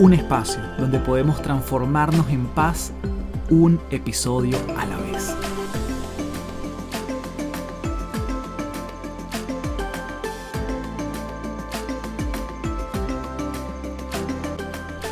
Un 0.00 0.14
espacio 0.14 0.62
donde 0.78 0.98
podemos 0.98 1.42
transformarnos 1.42 2.30
en 2.30 2.46
paz 2.46 2.90
un 3.50 3.78
episodio 3.90 4.56
a 4.78 4.86
la 4.86 4.96
vez. 4.96 5.36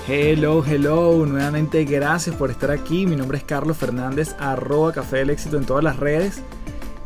Hello, 0.08 0.64
hello, 0.64 1.26
nuevamente 1.26 1.84
gracias 1.84 2.34
por 2.34 2.50
estar 2.50 2.70
aquí. 2.70 3.06
Mi 3.06 3.14
nombre 3.14 3.36
es 3.36 3.44
Carlos 3.44 3.76
Fernández, 3.76 4.34
arroba 4.38 4.94
Café 4.94 5.18
del 5.18 5.28
Éxito 5.28 5.58
en 5.58 5.66
todas 5.66 5.84
las 5.84 5.98
redes. 5.98 6.40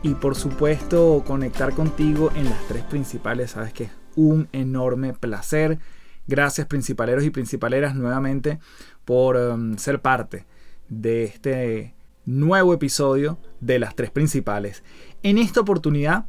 Y 0.05 0.15
por 0.15 0.37
supuesto, 0.37 1.25
conectar 1.27 1.75
contigo 1.75 2.31
en 2.37 2.45
las 2.45 2.63
tres 2.69 2.85
principales, 2.85 3.51
sabes 3.51 3.73
que 3.73 3.91
un 4.15 4.49
enorme 4.53 5.15
placer. 5.15 5.81
Gracias 6.27 6.67
principaleros 6.67 7.25
y 7.25 7.31
principaleras 7.31 7.95
nuevamente 7.95 8.61
por 9.05 9.37
um, 9.37 9.77
ser 9.77 10.01
parte 10.01 10.47
de 10.89 11.25
este 11.25 11.95
nuevo 12.25 12.73
episodio 12.75 13.39
de 13.61 13.79
las 13.79 13.95
tres 13.95 14.11
principales. 14.11 14.83
En 15.23 15.39
esta 15.39 15.61
oportunidad 15.61 16.25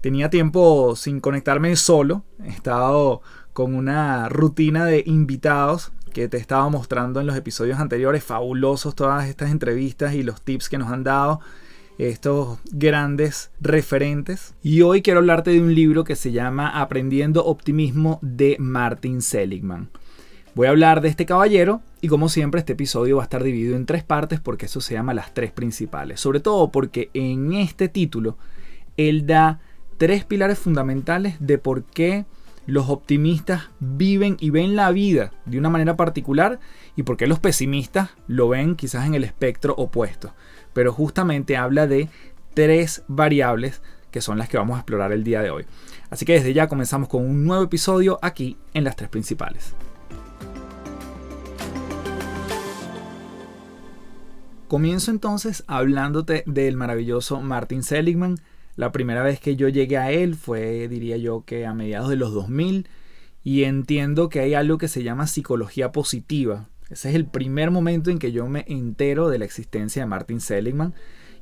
tenía 0.00 0.30
tiempo 0.30 0.94
sin 0.96 1.20
conectarme 1.20 1.74
solo. 1.76 2.24
He 2.44 2.48
estado 2.48 3.22
con 3.52 3.74
una 3.74 4.28
rutina 4.28 4.84
de 4.84 5.02
invitados 5.06 5.92
que 6.12 6.28
te 6.28 6.36
estaba 6.36 6.68
mostrando 6.68 7.20
en 7.20 7.26
los 7.26 7.36
episodios 7.36 7.78
anteriores. 7.78 8.24
Fabulosos 8.24 8.94
todas 8.94 9.28
estas 9.28 9.50
entrevistas 9.50 10.14
y 10.14 10.22
los 10.22 10.42
tips 10.42 10.68
que 10.68 10.78
nos 10.78 10.90
han 10.90 11.04
dado 11.04 11.40
estos 12.08 12.58
grandes 12.70 13.50
referentes. 13.60 14.54
Y 14.62 14.82
hoy 14.82 15.02
quiero 15.02 15.20
hablarte 15.20 15.50
de 15.50 15.60
un 15.60 15.74
libro 15.74 16.04
que 16.04 16.16
se 16.16 16.32
llama 16.32 16.80
Aprendiendo 16.80 17.44
Optimismo 17.44 18.18
de 18.22 18.56
Martin 18.58 19.20
Seligman. 19.20 19.90
Voy 20.54 20.66
a 20.66 20.70
hablar 20.70 21.00
de 21.00 21.08
este 21.08 21.26
caballero 21.26 21.82
y 22.00 22.08
como 22.08 22.28
siempre 22.28 22.60
este 22.60 22.72
episodio 22.72 23.16
va 23.16 23.22
a 23.22 23.24
estar 23.24 23.42
dividido 23.42 23.76
en 23.76 23.86
tres 23.86 24.02
partes 24.02 24.40
porque 24.40 24.66
eso 24.66 24.80
se 24.80 24.94
llama 24.94 25.14
las 25.14 25.34
tres 25.34 25.52
principales. 25.52 26.20
Sobre 26.20 26.40
todo 26.40 26.72
porque 26.72 27.10
en 27.14 27.52
este 27.52 27.88
título 27.88 28.36
él 28.96 29.26
da 29.26 29.60
tres 29.98 30.24
pilares 30.24 30.58
fundamentales 30.58 31.36
de 31.38 31.58
por 31.58 31.84
qué 31.84 32.24
los 32.66 32.88
optimistas 32.88 33.64
viven 33.78 34.36
y 34.40 34.50
ven 34.50 34.76
la 34.76 34.90
vida 34.90 35.32
de 35.44 35.58
una 35.58 35.70
manera 35.70 35.96
particular 35.96 36.60
y 36.96 37.02
por 37.02 37.16
qué 37.16 37.26
los 37.26 37.38
pesimistas 37.38 38.10
lo 38.26 38.48
ven 38.48 38.76
quizás 38.76 39.06
en 39.06 39.14
el 39.14 39.24
espectro 39.24 39.74
opuesto 39.76 40.32
pero 40.72 40.92
justamente 40.92 41.56
habla 41.56 41.86
de 41.86 42.08
tres 42.54 43.02
variables 43.08 43.80
que 44.10 44.20
son 44.20 44.38
las 44.38 44.48
que 44.48 44.58
vamos 44.58 44.76
a 44.76 44.80
explorar 44.80 45.12
el 45.12 45.24
día 45.24 45.42
de 45.42 45.50
hoy. 45.50 45.66
Así 46.10 46.24
que 46.24 46.34
desde 46.34 46.52
ya 46.52 46.68
comenzamos 46.68 47.08
con 47.08 47.24
un 47.24 47.44
nuevo 47.44 47.62
episodio 47.62 48.18
aquí 48.22 48.56
en 48.74 48.84
las 48.84 48.96
tres 48.96 49.08
principales. 49.08 49.74
Comienzo 54.68 55.10
entonces 55.10 55.64
hablándote 55.66 56.44
del 56.46 56.76
maravilloso 56.76 57.40
Martin 57.40 57.82
Seligman. 57.82 58.38
La 58.76 58.92
primera 58.92 59.22
vez 59.22 59.40
que 59.40 59.56
yo 59.56 59.68
llegué 59.68 59.98
a 59.98 60.12
él 60.12 60.36
fue, 60.36 60.86
diría 60.88 61.16
yo, 61.16 61.44
que 61.44 61.66
a 61.66 61.74
mediados 61.74 62.08
de 62.08 62.16
los 62.16 62.32
2000 62.32 62.88
y 63.42 63.64
entiendo 63.64 64.28
que 64.28 64.40
hay 64.40 64.54
algo 64.54 64.78
que 64.78 64.88
se 64.88 65.02
llama 65.02 65.26
psicología 65.26 65.92
positiva, 65.92 66.68
ese 66.90 67.10
es 67.10 67.14
el 67.14 67.26
primer 67.26 67.70
momento 67.70 68.10
en 68.10 68.18
que 68.18 68.32
yo 68.32 68.46
me 68.48 68.64
entero 68.68 69.28
de 69.28 69.38
la 69.38 69.44
existencia 69.44 70.02
de 70.02 70.06
Martin 70.06 70.40
Seligman, 70.40 70.94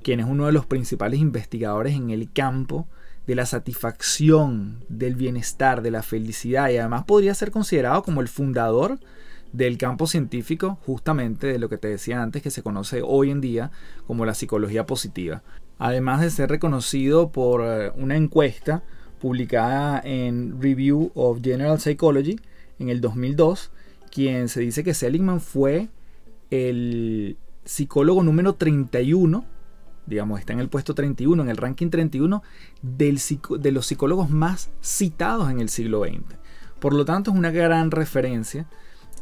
quien 0.03 0.21
es 0.21 0.27
uno 0.27 0.47
de 0.47 0.53
los 0.53 0.67
principales 0.67 1.21
investigadores 1.21 1.95
en 1.95 2.11
el 2.11 2.31
campo 2.31 2.87
de 3.27 3.35
la 3.35 3.47
satisfacción, 3.47 4.85
del 4.89 5.15
bienestar, 5.15 5.83
de 5.83 5.91
la 5.91 6.03
felicidad 6.03 6.71
y 6.71 6.79
además 6.79 7.05
podría 7.05 7.35
ser 7.35 7.51
considerado 7.51 8.03
como 8.03 8.21
el 8.21 8.29
fundador 8.29 8.99
del 9.53 9.79
campo 9.79 10.07
científico, 10.07 10.79
justamente 10.87 11.47
de 11.47 11.59
lo 11.59 11.69
que 11.69 11.79
te 11.79 11.89
decía 11.89 12.23
antes, 12.23 12.43
que 12.43 12.51
se 12.51 12.63
conoce 12.63 13.03
hoy 13.03 13.31
en 13.31 13.41
día 13.41 13.71
como 14.07 14.27
la 14.27 14.35
psicología 14.35 14.87
positiva. 14.87 15.43
Además 15.79 16.21
de 16.21 16.31
ser 16.31 16.51
reconocido 16.51 17.31
por 17.31 17.63
eh, 17.65 17.91
una 17.97 18.17
encuesta 18.17 18.83
publicada 19.21 20.01
en 20.05 20.61
Review 20.61 21.13
of 21.15 21.41
General 21.43 21.81
Psychology 21.81 22.39
en 22.79 22.89
el 22.89 23.01
2002, 23.01 23.71
quien 24.09 24.49
se 24.49 24.61
dice 24.61 24.85
que 24.85 24.95
Seligman 24.95 25.41
fue 25.41 25.89
el 26.51 27.37
psicólogo 27.65 28.23
número 28.23 28.55
31, 28.55 29.45
digamos, 30.07 30.41
está 30.41 30.53
en 30.53 30.61
el 30.61 30.69
puesto 30.69 30.95
31, 30.95 31.43
en 31.43 31.49
el 31.49 31.57
ranking 31.57 31.91
31 31.91 32.43
del, 32.83 33.21
de 33.59 33.73
los 33.73 33.87
psicólogos 33.87 34.31
más 34.31 34.71
citados 34.81 35.51
en 35.51 35.61
el 35.61 35.69
siglo 35.69 36.05
XX. 36.05 36.23
Por 36.81 36.95
lo 36.95 37.05
tanto, 37.05 37.31
es 37.31 37.37
una 37.37 37.51
gran 37.51 37.91
referencia. 37.91 38.67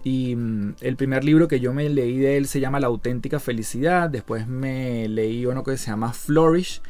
Y 0.05 0.37
mm, 0.37 0.77
el 0.81 0.97
primer 0.97 1.25
libro 1.25 1.49
que 1.49 1.59
yo 1.59 1.73
me 1.73 1.89
leí 1.89 2.19
de 2.19 2.37
él 2.37 2.47
se 2.47 2.61
llama 2.61 2.81
La 2.81 2.87
auténtica 2.87 3.41
felicidad. 3.41 4.09
Después 4.09 4.47
me 4.47 5.09
leí 5.09 5.47
uno 5.47 5.65
que 5.65 5.77
se 5.77 5.91
llama 5.91 6.13
Flourish, 6.13 6.81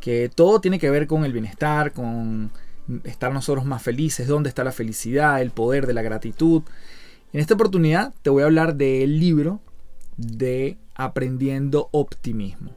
que 0.00 0.28
todo 0.28 0.60
tiene 0.60 0.78
que 0.78 0.90
ver 0.90 1.06
con 1.06 1.24
el 1.24 1.32
bienestar, 1.32 1.92
con 1.92 2.52
estar 3.04 3.32
nosotros 3.32 3.64
más 3.64 3.82
felices, 3.82 4.28
dónde 4.28 4.50
está 4.50 4.62
la 4.62 4.72
felicidad, 4.72 5.40
el 5.40 5.50
poder 5.50 5.86
de 5.86 5.94
la 5.94 6.02
gratitud. 6.02 6.62
En 7.34 7.40
esta 7.40 7.54
oportunidad 7.54 8.14
te 8.22 8.30
voy 8.30 8.44
a 8.44 8.46
hablar 8.46 8.76
del 8.76 9.18
libro 9.18 9.60
de 10.16 10.78
Aprendiendo 10.94 11.88
Optimismo. 11.90 12.76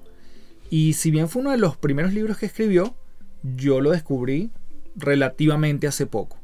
Y 0.71 0.93
si 0.93 1.11
bien 1.11 1.29
fue 1.29 1.43
uno 1.43 1.51
de 1.51 1.59
los 1.59 1.77
primeros 1.77 2.11
libros 2.11 2.39
que 2.39 2.47
escribió, 2.47 2.95
yo 3.43 3.81
lo 3.81 3.91
descubrí 3.91 4.49
relativamente 4.95 5.85
hace 5.85 6.07
poco. 6.07 6.39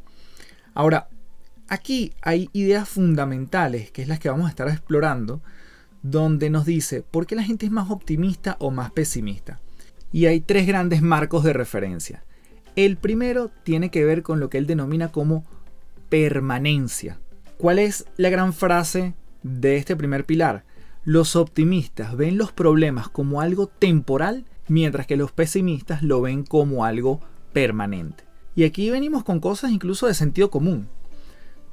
Ahora, 0.75 1.09
aquí 1.67 2.13
hay 2.21 2.51
ideas 2.53 2.87
fundamentales, 2.87 3.89
que 3.89 4.03
es 4.03 4.07
las 4.07 4.19
que 4.19 4.29
vamos 4.29 4.45
a 4.45 4.49
estar 4.49 4.67
explorando, 4.67 5.41
donde 6.03 6.51
nos 6.51 6.67
dice 6.67 7.01
por 7.01 7.25
qué 7.25 7.35
la 7.35 7.43
gente 7.43 7.65
es 7.65 7.71
más 7.71 7.89
optimista 7.89 8.57
o 8.59 8.69
más 8.69 8.91
pesimista. 8.91 9.59
Y 10.11 10.27
hay 10.27 10.39
tres 10.39 10.67
grandes 10.67 11.01
marcos 11.01 11.43
de 11.43 11.53
referencia. 11.53 12.23
El 12.75 12.95
primero 12.97 13.49
tiene 13.63 13.89
que 13.89 14.05
ver 14.05 14.21
con 14.21 14.39
lo 14.39 14.51
que 14.51 14.59
él 14.59 14.67
denomina 14.67 15.11
como 15.11 15.45
permanencia. 16.09 17.19
¿Cuál 17.63 17.79
es 17.79 18.05
la 18.17 18.29
gran 18.29 18.51
frase 18.51 19.13
de 19.41 19.77
este 19.77 19.95
primer 19.95 20.25
pilar? 20.25 20.65
Los 21.05 21.37
optimistas 21.37 22.17
ven 22.17 22.37
los 22.37 22.51
problemas 22.51 23.07
como 23.07 23.39
algo 23.39 23.67
temporal, 23.67 24.43
mientras 24.67 25.07
que 25.07 25.15
los 25.15 25.31
pesimistas 25.31 26.03
lo 26.03 26.19
ven 26.19 26.43
como 26.43 26.83
algo 26.83 27.21
permanente. 27.53 28.25
Y 28.53 28.65
aquí 28.65 28.89
venimos 28.89 29.23
con 29.23 29.39
cosas 29.39 29.71
incluso 29.71 30.07
de 30.07 30.13
sentido 30.13 30.51
común. 30.51 30.89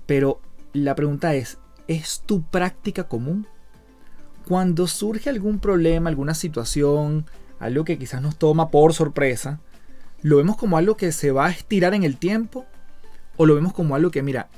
Pero 0.06 0.40
la 0.72 0.94
pregunta 0.94 1.34
es, 1.34 1.58
¿es 1.88 2.22
tu 2.24 2.44
práctica 2.44 3.08
común? 3.08 3.48
Cuando 4.46 4.86
surge 4.86 5.28
algún 5.28 5.58
problema, 5.58 6.08
alguna 6.08 6.34
situación, 6.34 7.26
algo 7.58 7.82
que 7.82 7.98
quizás 7.98 8.22
nos 8.22 8.36
toma 8.36 8.70
por 8.70 8.94
sorpresa, 8.94 9.58
¿lo 10.22 10.36
vemos 10.36 10.56
como 10.56 10.76
algo 10.76 10.96
que 10.96 11.10
se 11.10 11.32
va 11.32 11.46
a 11.46 11.50
estirar 11.50 11.94
en 11.94 12.04
el 12.04 12.16
tiempo? 12.16 12.64
¿O 13.36 13.44
lo 13.44 13.56
vemos 13.56 13.72
como 13.72 13.96
algo 13.96 14.12
que, 14.12 14.22
mira, 14.22 14.50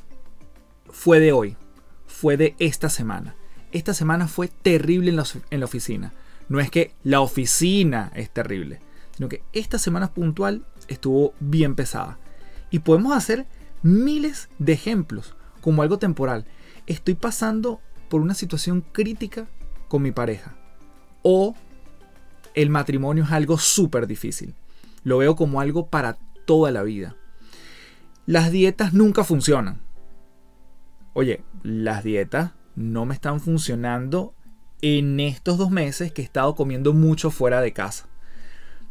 fue 0.93 1.19
de 1.19 1.33
hoy, 1.33 1.57
fue 2.07 2.37
de 2.37 2.55
esta 2.61 2.89
semana. 2.89 3.35
Esta 3.73 3.95
semana 3.95 4.29
fue 4.29 4.49
terrible 4.49 5.11
en 5.11 5.17
la, 5.17 5.65
oficina. 5.65 6.13
No 6.49 6.61
es 6.61 6.71
que 6.71 6.95
la 7.03 7.21
oficina 7.21 8.13
es 8.15 8.31
terrible, 8.31 8.81
sino 9.17 9.29
que 9.29 9.43
esta 9.55 9.79
semana 9.79 10.13
puntual 10.13 10.65
estuvo 10.89 11.35
bien 11.41 11.75
pesada. 11.75 12.19
Y 12.71 12.81
podemos 12.81 13.17
hacer 13.17 13.47
miles 13.83 14.51
de 14.59 14.75
ejemplos 14.75 15.35
como 15.63 15.83
algo 15.83 15.99
temporal. 15.99 16.45
Estoy 16.87 17.15
pasando 17.15 17.81
por 18.09 18.21
una 18.21 18.35
situación 18.35 18.83
crítica 18.93 19.49
con 19.89 20.03
mi 20.03 20.13
pareja. 20.13 20.55
O 21.23 21.55
el 22.55 22.69
matrimonio 22.69 23.25
es 23.25 23.33
algo 23.33 23.57
súper 23.57 24.07
difícil. 24.07 24.55
Lo 25.05 25.19
veo 25.19 25.35
como 25.37 25.61
algo 25.61 25.87
para 25.87 26.19
toda 26.45 26.71
la 26.71 26.83
vida. 26.83 27.17
Las 28.27 28.53
dietas 28.53 28.93
nunca 28.93 29.25
funcionan 29.25 29.81
oye, 31.13 31.45
las 31.63 32.05
dietas 32.05 32.53
no 32.75 33.05
me 33.07 33.15
están 33.15 33.41
funcionando 33.41 34.35
en 34.81 35.21
estos 35.21 35.59
dos 35.59 35.71
meses 35.71 36.13
que 36.13 36.23
he 36.23 36.25
estado 36.25 36.55
comiendo 36.55 36.93
mucho 36.93 37.31
fuera 37.31 37.61
de 37.61 37.73
casa. 37.73 38.09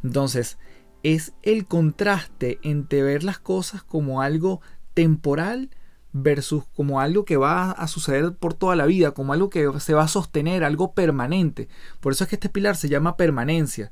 Entonces, 0.04 0.58
es 1.04 1.34
el 1.42 1.66
contraste 1.66 2.60
entre 2.64 3.04
ver 3.04 3.24
las 3.24 3.40
cosas 3.40 3.84
como 3.84 4.22
algo 4.22 4.62
temporal 4.94 5.70
versus 6.14 6.66
como 6.76 7.00
algo 7.00 7.26
que 7.26 7.38
va 7.38 7.72
a 7.72 7.88
suceder 7.88 8.36
por 8.36 8.54
toda 8.54 8.76
la 8.76 8.86
vida, 8.86 9.12
como 9.12 9.34
algo 9.34 9.50
que 9.50 9.70
se 9.80 9.94
va 9.94 10.04
a 10.04 10.08
sostener, 10.08 10.64
algo 10.64 10.94
permanente. 10.94 11.70
Por 12.00 12.14
eso 12.14 12.24
es 12.24 12.30
que 12.30 12.36
este 12.36 12.50
pilar 12.50 12.76
se 12.76 12.90
llama 12.90 13.18
permanencia. 13.18 13.92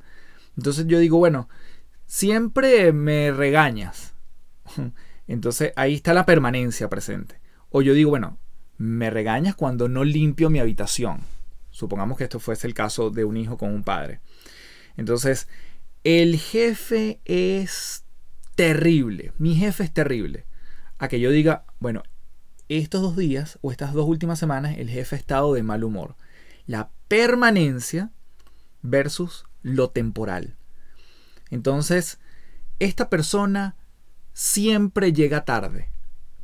Entonces 0.57 0.85
yo 0.87 0.99
digo, 0.99 1.17
bueno, 1.17 1.49
siempre 2.05 2.91
me 2.91 3.31
regañas. 3.31 4.13
Entonces 5.27 5.73
ahí 5.75 5.95
está 5.95 6.13
la 6.13 6.25
permanencia 6.25 6.89
presente. 6.89 7.38
O 7.69 7.81
yo 7.81 7.93
digo, 7.93 8.09
bueno, 8.09 8.37
me 8.77 9.09
regañas 9.09 9.55
cuando 9.55 9.89
no 9.89 10.03
limpio 10.03 10.49
mi 10.49 10.59
habitación. 10.59 11.21
Supongamos 11.69 12.17
que 12.17 12.23
esto 12.23 12.39
fuese 12.39 12.67
el 12.67 12.73
caso 12.73 13.09
de 13.09 13.25
un 13.25 13.37
hijo 13.37 13.57
con 13.57 13.71
un 13.73 13.83
padre. 13.83 14.21
Entonces, 14.97 15.47
el 16.03 16.37
jefe 16.37 17.19
es 17.25 18.03
terrible. 18.55 19.33
Mi 19.37 19.55
jefe 19.55 19.83
es 19.83 19.93
terrible. 19.93 20.45
A 20.97 21.07
que 21.07 21.19
yo 21.19 21.31
diga, 21.31 21.65
bueno, 21.79 22.03
estos 22.67 23.01
dos 23.01 23.15
días 23.15 23.59
o 23.61 23.71
estas 23.71 23.93
dos 23.93 24.07
últimas 24.07 24.39
semanas 24.39 24.77
el 24.77 24.89
jefe 24.89 25.15
ha 25.15 25.19
estado 25.19 25.53
de 25.53 25.63
mal 25.63 25.83
humor. 25.83 26.15
La 26.65 26.89
permanencia 27.07 28.11
versus 28.81 29.45
lo 29.61 29.89
temporal. 29.89 30.57
Entonces, 31.49 32.19
esta 32.79 33.09
persona 33.09 33.75
siempre 34.33 35.13
llega 35.13 35.45
tarde, 35.45 35.89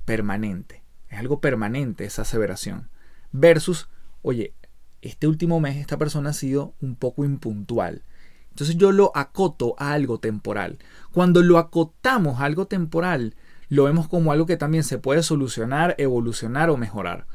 permanente. 0.05 0.84
Es 1.15 1.21
algo 1.21 1.39
permanente 1.39 2.03
esa 2.03 2.23
aseveración. 2.23 2.89
Versus, 3.31 3.87
oye, 4.21 4.53
este 5.01 5.27
último 5.27 5.61
mes 5.61 5.77
esta 5.77 5.97
persona 5.97 6.31
ha 6.31 6.33
sido 6.33 6.75
un 6.81 6.97
poco 6.97 7.23
impuntual. 7.23 8.03
Entonces 8.49 8.75
yo 8.75 8.91
lo 8.91 9.15
acoto 9.15 9.75
a 9.77 9.93
algo 9.93 10.19
temporal. 10.19 10.77
Cuando 11.13 11.41
lo 11.41 11.57
acotamos 11.57 12.41
a 12.41 12.43
algo 12.43 12.67
temporal, 12.67 13.33
lo 13.69 13.85
vemos 13.85 14.09
como 14.09 14.33
algo 14.33 14.45
que 14.45 14.57
también 14.57 14.83
se 14.83 14.97
puede 14.97 15.23
solucionar, 15.23 15.95
evolucionar 15.99 16.69
o 16.69 16.75
mejorar. 16.75 17.27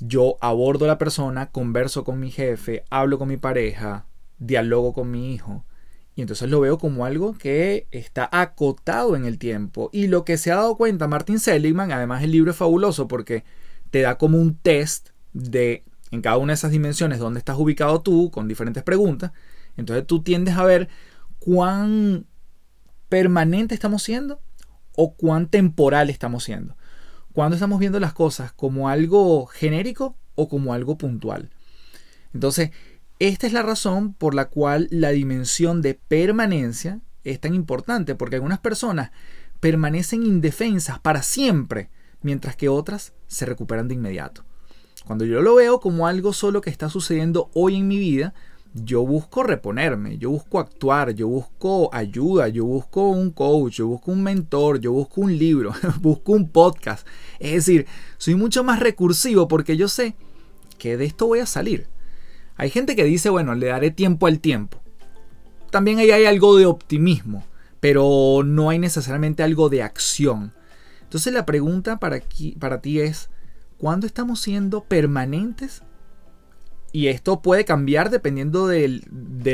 Yo 0.00 0.36
abordo 0.42 0.84
a 0.84 0.88
la 0.88 0.98
persona, 0.98 1.50
converso 1.50 2.04
con 2.04 2.20
mi 2.20 2.30
jefe, 2.30 2.84
hablo 2.90 3.18
con 3.18 3.28
mi 3.28 3.38
pareja, 3.38 4.04
dialogo 4.36 4.92
con 4.92 5.10
mi 5.10 5.32
hijo. 5.32 5.64
Y 6.16 6.20
entonces 6.20 6.48
lo 6.48 6.60
veo 6.60 6.78
como 6.78 7.04
algo 7.04 7.34
que 7.34 7.88
está 7.90 8.28
acotado 8.30 9.16
en 9.16 9.24
el 9.24 9.38
tiempo. 9.38 9.90
Y 9.92 10.06
lo 10.06 10.24
que 10.24 10.38
se 10.38 10.52
ha 10.52 10.56
dado 10.56 10.76
cuenta 10.76 11.08
Martin 11.08 11.40
Seligman, 11.40 11.90
además 11.90 12.22
el 12.22 12.30
libro 12.30 12.52
es 12.52 12.56
fabuloso 12.56 13.08
porque 13.08 13.44
te 13.90 14.02
da 14.02 14.16
como 14.16 14.38
un 14.38 14.56
test 14.56 15.10
de 15.32 15.84
en 16.10 16.22
cada 16.22 16.36
una 16.36 16.52
de 16.52 16.54
esas 16.54 16.70
dimensiones 16.70 17.18
dónde 17.18 17.38
estás 17.38 17.58
ubicado 17.58 18.00
tú 18.00 18.30
con 18.30 18.46
diferentes 18.46 18.84
preguntas. 18.84 19.32
Entonces 19.76 20.06
tú 20.06 20.22
tiendes 20.22 20.56
a 20.56 20.64
ver 20.64 20.88
cuán 21.40 22.26
permanente 23.08 23.74
estamos 23.74 24.02
siendo 24.02 24.40
o 24.96 25.14
cuán 25.14 25.48
temporal 25.48 26.10
estamos 26.10 26.44
siendo. 26.44 26.76
Cuando 27.32 27.56
estamos 27.56 27.80
viendo 27.80 27.98
las 27.98 28.12
cosas 28.12 28.52
como 28.52 28.88
algo 28.88 29.46
genérico 29.46 30.16
o 30.36 30.48
como 30.48 30.72
algo 30.72 30.96
puntual. 30.96 31.50
Entonces, 32.32 32.70
esta 33.28 33.46
es 33.46 33.52
la 33.52 33.62
razón 33.62 34.12
por 34.12 34.34
la 34.34 34.46
cual 34.46 34.88
la 34.90 35.10
dimensión 35.10 35.82
de 35.82 35.94
permanencia 35.94 37.00
es 37.22 37.40
tan 37.40 37.54
importante, 37.54 38.14
porque 38.14 38.36
algunas 38.36 38.60
personas 38.60 39.12
permanecen 39.60 40.24
indefensas 40.24 40.98
para 40.98 41.22
siempre, 41.22 41.90
mientras 42.22 42.56
que 42.56 42.68
otras 42.68 43.14
se 43.26 43.46
recuperan 43.46 43.88
de 43.88 43.94
inmediato. 43.94 44.44
Cuando 45.06 45.24
yo 45.24 45.42
lo 45.42 45.54
veo 45.54 45.80
como 45.80 46.06
algo 46.06 46.32
solo 46.32 46.60
que 46.60 46.70
está 46.70 46.88
sucediendo 46.88 47.50
hoy 47.54 47.76
en 47.76 47.88
mi 47.88 47.98
vida, 47.98 48.34
yo 48.74 49.06
busco 49.06 49.42
reponerme, 49.42 50.18
yo 50.18 50.30
busco 50.30 50.58
actuar, 50.58 51.14
yo 51.14 51.28
busco 51.28 51.90
ayuda, 51.94 52.48
yo 52.48 52.64
busco 52.64 53.10
un 53.10 53.30
coach, 53.30 53.74
yo 53.74 53.86
busco 53.86 54.10
un 54.10 54.22
mentor, 54.22 54.80
yo 54.80 54.92
busco 54.92 55.20
un 55.20 55.38
libro, 55.38 55.72
busco 56.00 56.32
un 56.32 56.48
podcast. 56.48 57.06
Es 57.38 57.52
decir, 57.66 57.86
soy 58.18 58.34
mucho 58.34 58.64
más 58.64 58.80
recursivo 58.80 59.46
porque 59.46 59.76
yo 59.76 59.88
sé 59.88 60.16
que 60.76 60.96
de 60.96 61.04
esto 61.04 61.26
voy 61.26 61.38
a 61.38 61.46
salir. 61.46 61.93
Hay 62.56 62.70
gente 62.70 62.96
que 62.96 63.04
dice, 63.04 63.30
bueno, 63.30 63.54
le 63.54 63.66
daré 63.66 63.90
tiempo 63.90 64.26
al 64.26 64.40
tiempo. 64.40 64.80
También 65.70 65.98
ahí 65.98 66.10
hay 66.10 66.26
algo 66.26 66.56
de 66.56 66.66
optimismo, 66.66 67.44
pero 67.80 68.42
no 68.44 68.70
hay 68.70 68.78
necesariamente 68.78 69.42
algo 69.42 69.68
de 69.68 69.82
acción. 69.82 70.52
Entonces 71.02 71.32
la 71.32 71.46
pregunta 71.46 71.98
para, 71.98 72.20
ti 72.80 73.00
es, 73.00 73.30
¿cuándo 73.78 74.06
estamos 74.06 74.40
siendo 74.40 74.84
permanentes 74.84 75.82
y 76.94 77.08
esto 77.08 77.42
puede 77.42 77.64
cambiar 77.64 78.08
dependiendo 78.08 78.68
del, 78.68 79.02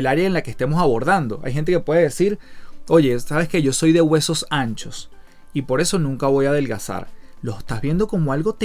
área 0.06 0.26
en 0.26 0.35
la 0.35 0.43
que 0.43 0.50
estemos 0.50 0.79
abordando. 0.79 1.41
Hay 1.43 1.55
gente 1.55 1.73
que 1.73 1.81
puede 1.81 2.02
decir, 2.02 2.38
oye, 2.87 3.19
sabes 3.19 3.49
que 3.49 3.62
yo 3.62 3.73
soy 3.73 3.93
de 3.93 4.02
huesos 4.02 4.47
anchos 4.50 5.11
y 5.55 5.62
por 5.62 5.81
eso 5.81 5.99
nunca 5.99 6.26
voy 6.26 6.44
a 6.44 6.50
adelgazar. 6.50 7.08
Lo 7.41 7.56
estás 7.56 7.81
viendo 7.81 8.08
como 8.08 8.35
algo, 8.35 8.58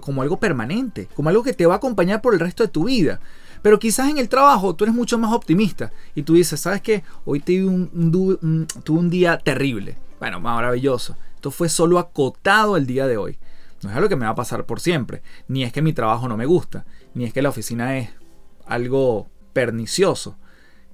como 0.00 0.22
algo 0.22 0.38
permanente, 0.38 1.08
como 1.16 1.28
algo 1.28 1.42
que 1.42 1.54
te 1.54 1.66
va 1.66 1.74
a 1.74 1.76
acompañar 1.78 2.22
por 2.22 2.34
el 2.34 2.40
resto 2.40 2.62
de 2.62 2.68
tu 2.68 2.84
vida. 2.84 3.18
Pero 3.64 3.78
quizás 3.78 4.10
en 4.10 4.18
el 4.18 4.28
trabajo 4.28 4.74
tú 4.76 4.84
eres 4.84 4.94
mucho 4.94 5.16
más 5.16 5.32
optimista 5.32 5.90
y 6.14 6.22
tú 6.22 6.34
dices, 6.34 6.60
¿sabes 6.60 6.82
qué? 6.82 7.02
Hoy 7.24 7.40
tuve 7.40 7.64
un, 7.64 8.68
un 8.90 9.08
día 9.08 9.38
terrible. 9.38 9.96
Bueno, 10.20 10.38
maravilloso. 10.38 11.16
Esto 11.36 11.50
fue 11.50 11.70
solo 11.70 11.98
acotado 11.98 12.76
el 12.76 12.86
día 12.86 13.06
de 13.06 13.16
hoy. 13.16 13.38
No 13.82 13.88
es 13.88 13.96
algo 13.96 14.10
que 14.10 14.16
me 14.16 14.26
va 14.26 14.32
a 14.32 14.34
pasar 14.34 14.66
por 14.66 14.80
siempre. 14.80 15.22
Ni 15.48 15.64
es 15.64 15.72
que 15.72 15.80
mi 15.80 15.94
trabajo 15.94 16.28
no 16.28 16.36
me 16.36 16.44
gusta. 16.44 16.84
Ni 17.14 17.24
es 17.24 17.32
que 17.32 17.40
la 17.40 17.48
oficina 17.48 17.96
es 17.96 18.10
algo 18.66 19.30
pernicioso. 19.54 20.36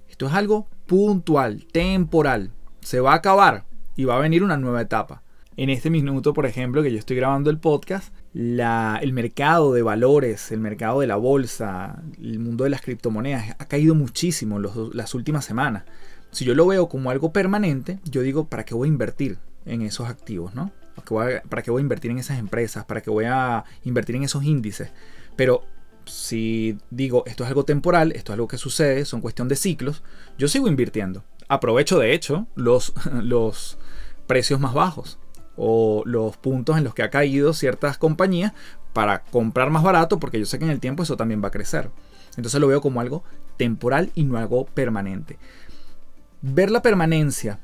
Esto 0.08 0.28
es 0.28 0.32
algo 0.32 0.69
puntual, 0.87 1.67
temporal. 1.72 2.52
Se 2.82 3.00
va 3.00 3.14
a 3.14 3.17
acabar 3.17 3.64
y 3.96 4.05
va 4.05 4.14
a 4.14 4.20
venir 4.20 4.44
una 4.44 4.56
nueva 4.56 4.82
etapa. 4.82 5.25
En 5.56 5.70
este 5.70 5.90
minuto, 5.90 6.32
por 6.32 6.46
ejemplo, 6.46 6.84
que 6.84 6.93
yo 6.93 6.99
estoy 7.00 7.17
grabando 7.17 7.50
el 7.50 7.58
podcast, 7.58 8.14
el 8.35 9.12
mercado 9.12 9.73
de 9.73 9.82
valores, 9.82 10.53
el 10.53 10.61
mercado 10.61 11.00
de 11.00 11.06
la 11.06 11.17
bolsa, 11.17 12.03
el 12.19 12.38
mundo 12.38 12.65
de 12.65 12.71
las 12.71 12.81
criptomonedas 12.81 13.56
ha 13.59 13.65
caído 13.67 13.94
muchísimo 13.94 14.59
en 14.59 14.67
las 14.93 15.15
últimas 15.15 15.44
semanas. 15.44 15.85
Si 16.31 16.44
yo 16.44 16.55
lo 16.55 16.67
veo 16.67 16.88
como 16.88 17.11
algo 17.11 17.32
permanente, 17.32 17.99
yo 18.05 18.23
digo, 18.23 18.47
¿para 18.47 18.65
qué 18.65 18.75
voy 18.75 18.88
a 18.88 18.93
invertir 18.93 19.38
en 19.67 19.82
esos 19.82 20.09
activos? 20.09 20.55
¿no? 20.55 20.71
¿Para 21.49 21.62
qué 21.62 21.71
voy 21.71 21.81
a 21.81 21.82
invertir 21.82 22.12
en 22.12 22.19
esas 22.19 22.38
empresas? 22.38 22.85
¿Para 22.85 23.00
qué 23.00 23.11
voy 23.11 23.25
a 23.25 23.65
invertir 23.85 24.17
en 24.17 24.23
esos 24.23 24.44
índices? 24.44 24.93
Pero 25.35 25.65
si 26.06 26.79
digo 26.91 27.25
esto 27.27 27.44
es 27.44 27.49
algo 27.49 27.65
temporal, 27.65 28.12
esto 28.12 28.32
es 28.32 28.35
algo 28.35 28.49
que 28.49 28.59
sucede, 28.59 29.05
son 29.05 29.21
cuestión 29.21 29.49
de 29.49 29.56
ciclos, 29.56 30.03
yo 30.38 30.47
sigo 30.47 30.69
invirtiendo. 30.69 31.25
Aprovecho 31.49 31.99
de 31.99 32.15
hecho 32.15 32.47
los, 32.55 32.93
los 33.23 33.77
precios 34.29 34.61
más 34.61 34.73
bajos 34.73 35.19
o 35.62 36.03
los 36.07 36.39
puntos 36.39 36.79
en 36.79 36.85
los 36.85 36.95
que 36.95 37.03
ha 37.03 37.11
caído 37.11 37.53
ciertas 37.53 37.99
compañías 37.99 38.55
para 38.95 39.23
comprar 39.25 39.69
más 39.69 39.82
barato 39.82 40.19
porque 40.19 40.39
yo 40.39 40.46
sé 40.46 40.58
que 40.58 40.65
en 40.65 40.70
el 40.70 40.81
tiempo 40.81 41.03
eso 41.03 41.19
también 41.19 41.44
va 41.44 41.49
a 41.49 41.53
crecer. 41.53 41.91
Entonces 42.37 42.58
lo 42.61 42.67
veo 42.67 42.81
como 42.81 43.03
algo 43.03 43.23
temporal 43.58 44.11
y 44.15 44.25
no 44.25 44.39
algo 44.39 44.65
permanente. 44.65 45.37
Ver 46.41 46.70
la 46.70 46.81
permanencia 46.81 47.61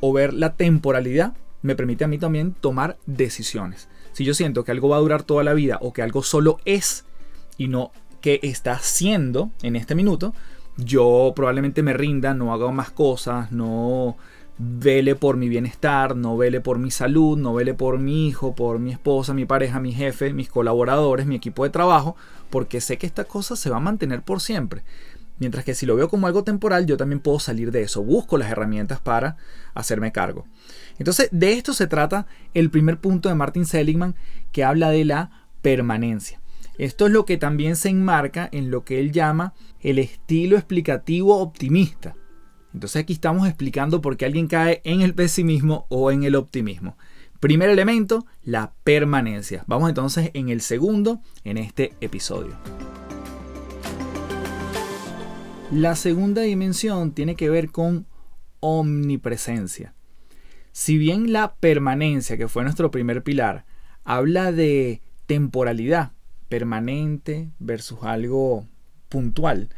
o 0.00 0.12
ver 0.12 0.34
la 0.34 0.56
temporalidad 0.56 1.32
me 1.62 1.74
permite 1.74 2.04
a 2.04 2.08
mí 2.08 2.18
también 2.18 2.52
tomar 2.52 2.98
decisiones. 3.06 3.88
Si 4.12 4.24
yo 4.24 4.34
siento 4.34 4.62
que 4.62 4.72
algo 4.72 4.90
va 4.90 4.96
a 4.96 5.00
durar 5.00 5.22
toda 5.22 5.42
la 5.42 5.54
vida 5.54 5.78
o 5.80 5.94
que 5.94 6.02
algo 6.02 6.22
solo 6.22 6.58
es 6.66 7.06
y 7.56 7.68
no 7.68 7.92
que 8.20 8.40
está 8.42 8.78
siendo 8.80 9.50
en 9.62 9.74
este 9.74 9.94
minuto, 9.94 10.34
yo 10.76 11.32
probablemente 11.34 11.82
me 11.82 11.94
rinda, 11.94 12.34
no 12.34 12.52
haga 12.52 12.70
más 12.72 12.90
cosas, 12.90 13.50
no 13.52 14.18
vele 14.58 15.14
por 15.14 15.36
mi 15.36 15.48
bienestar, 15.48 16.16
no 16.16 16.36
vele 16.36 16.60
por 16.60 16.78
mi 16.78 16.90
salud, 16.90 17.38
no 17.38 17.54
vele 17.54 17.74
por 17.74 17.98
mi 17.98 18.26
hijo, 18.26 18.54
por 18.54 18.78
mi 18.78 18.90
esposa, 18.90 19.32
mi 19.32 19.46
pareja, 19.46 19.80
mi 19.80 19.92
jefe, 19.92 20.32
mis 20.32 20.48
colaboradores, 20.48 21.26
mi 21.26 21.36
equipo 21.36 21.64
de 21.64 21.70
trabajo, 21.70 22.16
porque 22.50 22.80
sé 22.80 22.98
que 22.98 23.06
esta 23.06 23.24
cosa 23.24 23.56
se 23.56 23.70
va 23.70 23.76
a 23.76 23.80
mantener 23.80 24.22
por 24.22 24.40
siempre. 24.40 24.82
Mientras 25.38 25.64
que 25.64 25.74
si 25.74 25.86
lo 25.86 25.94
veo 25.94 26.08
como 26.08 26.26
algo 26.26 26.42
temporal, 26.42 26.86
yo 26.86 26.96
también 26.96 27.20
puedo 27.20 27.38
salir 27.38 27.70
de 27.70 27.82
eso. 27.82 28.02
Busco 28.02 28.38
las 28.38 28.50
herramientas 28.50 29.00
para 29.00 29.36
hacerme 29.72 30.10
cargo. 30.10 30.46
Entonces, 30.98 31.28
de 31.30 31.52
esto 31.52 31.72
se 31.74 31.86
trata 31.86 32.26
el 32.54 32.70
primer 32.70 32.98
punto 32.98 33.28
de 33.28 33.36
Martin 33.36 33.64
Seligman 33.64 34.16
que 34.50 34.64
habla 34.64 34.90
de 34.90 35.04
la 35.04 35.30
permanencia. 35.62 36.40
Esto 36.76 37.06
es 37.06 37.12
lo 37.12 37.24
que 37.24 37.36
también 37.36 37.76
se 37.76 37.88
enmarca 37.88 38.48
en 38.50 38.72
lo 38.72 38.84
que 38.84 38.98
él 38.98 39.12
llama 39.12 39.54
el 39.80 40.00
estilo 40.00 40.56
explicativo 40.56 41.38
optimista. 41.38 42.16
Entonces 42.78 43.02
aquí 43.02 43.14
estamos 43.14 43.48
explicando 43.48 44.00
por 44.00 44.16
qué 44.16 44.24
alguien 44.24 44.46
cae 44.46 44.82
en 44.84 45.00
el 45.00 45.12
pesimismo 45.12 45.86
o 45.88 46.12
en 46.12 46.22
el 46.22 46.36
optimismo. 46.36 46.96
Primer 47.40 47.70
elemento, 47.70 48.24
la 48.44 48.72
permanencia. 48.84 49.64
Vamos 49.66 49.88
entonces 49.88 50.30
en 50.34 50.48
el 50.48 50.60
segundo 50.60 51.20
en 51.42 51.58
este 51.58 51.94
episodio. 52.00 52.54
La 55.72 55.96
segunda 55.96 56.42
dimensión 56.42 57.10
tiene 57.10 57.34
que 57.34 57.50
ver 57.50 57.72
con 57.72 58.06
omnipresencia. 58.60 59.92
Si 60.70 60.98
bien 60.98 61.32
la 61.32 61.56
permanencia, 61.56 62.36
que 62.36 62.46
fue 62.46 62.62
nuestro 62.62 62.92
primer 62.92 63.24
pilar, 63.24 63.64
habla 64.04 64.52
de 64.52 65.02
temporalidad, 65.26 66.12
permanente 66.48 67.50
versus 67.58 68.04
algo 68.04 68.68
puntual, 69.08 69.68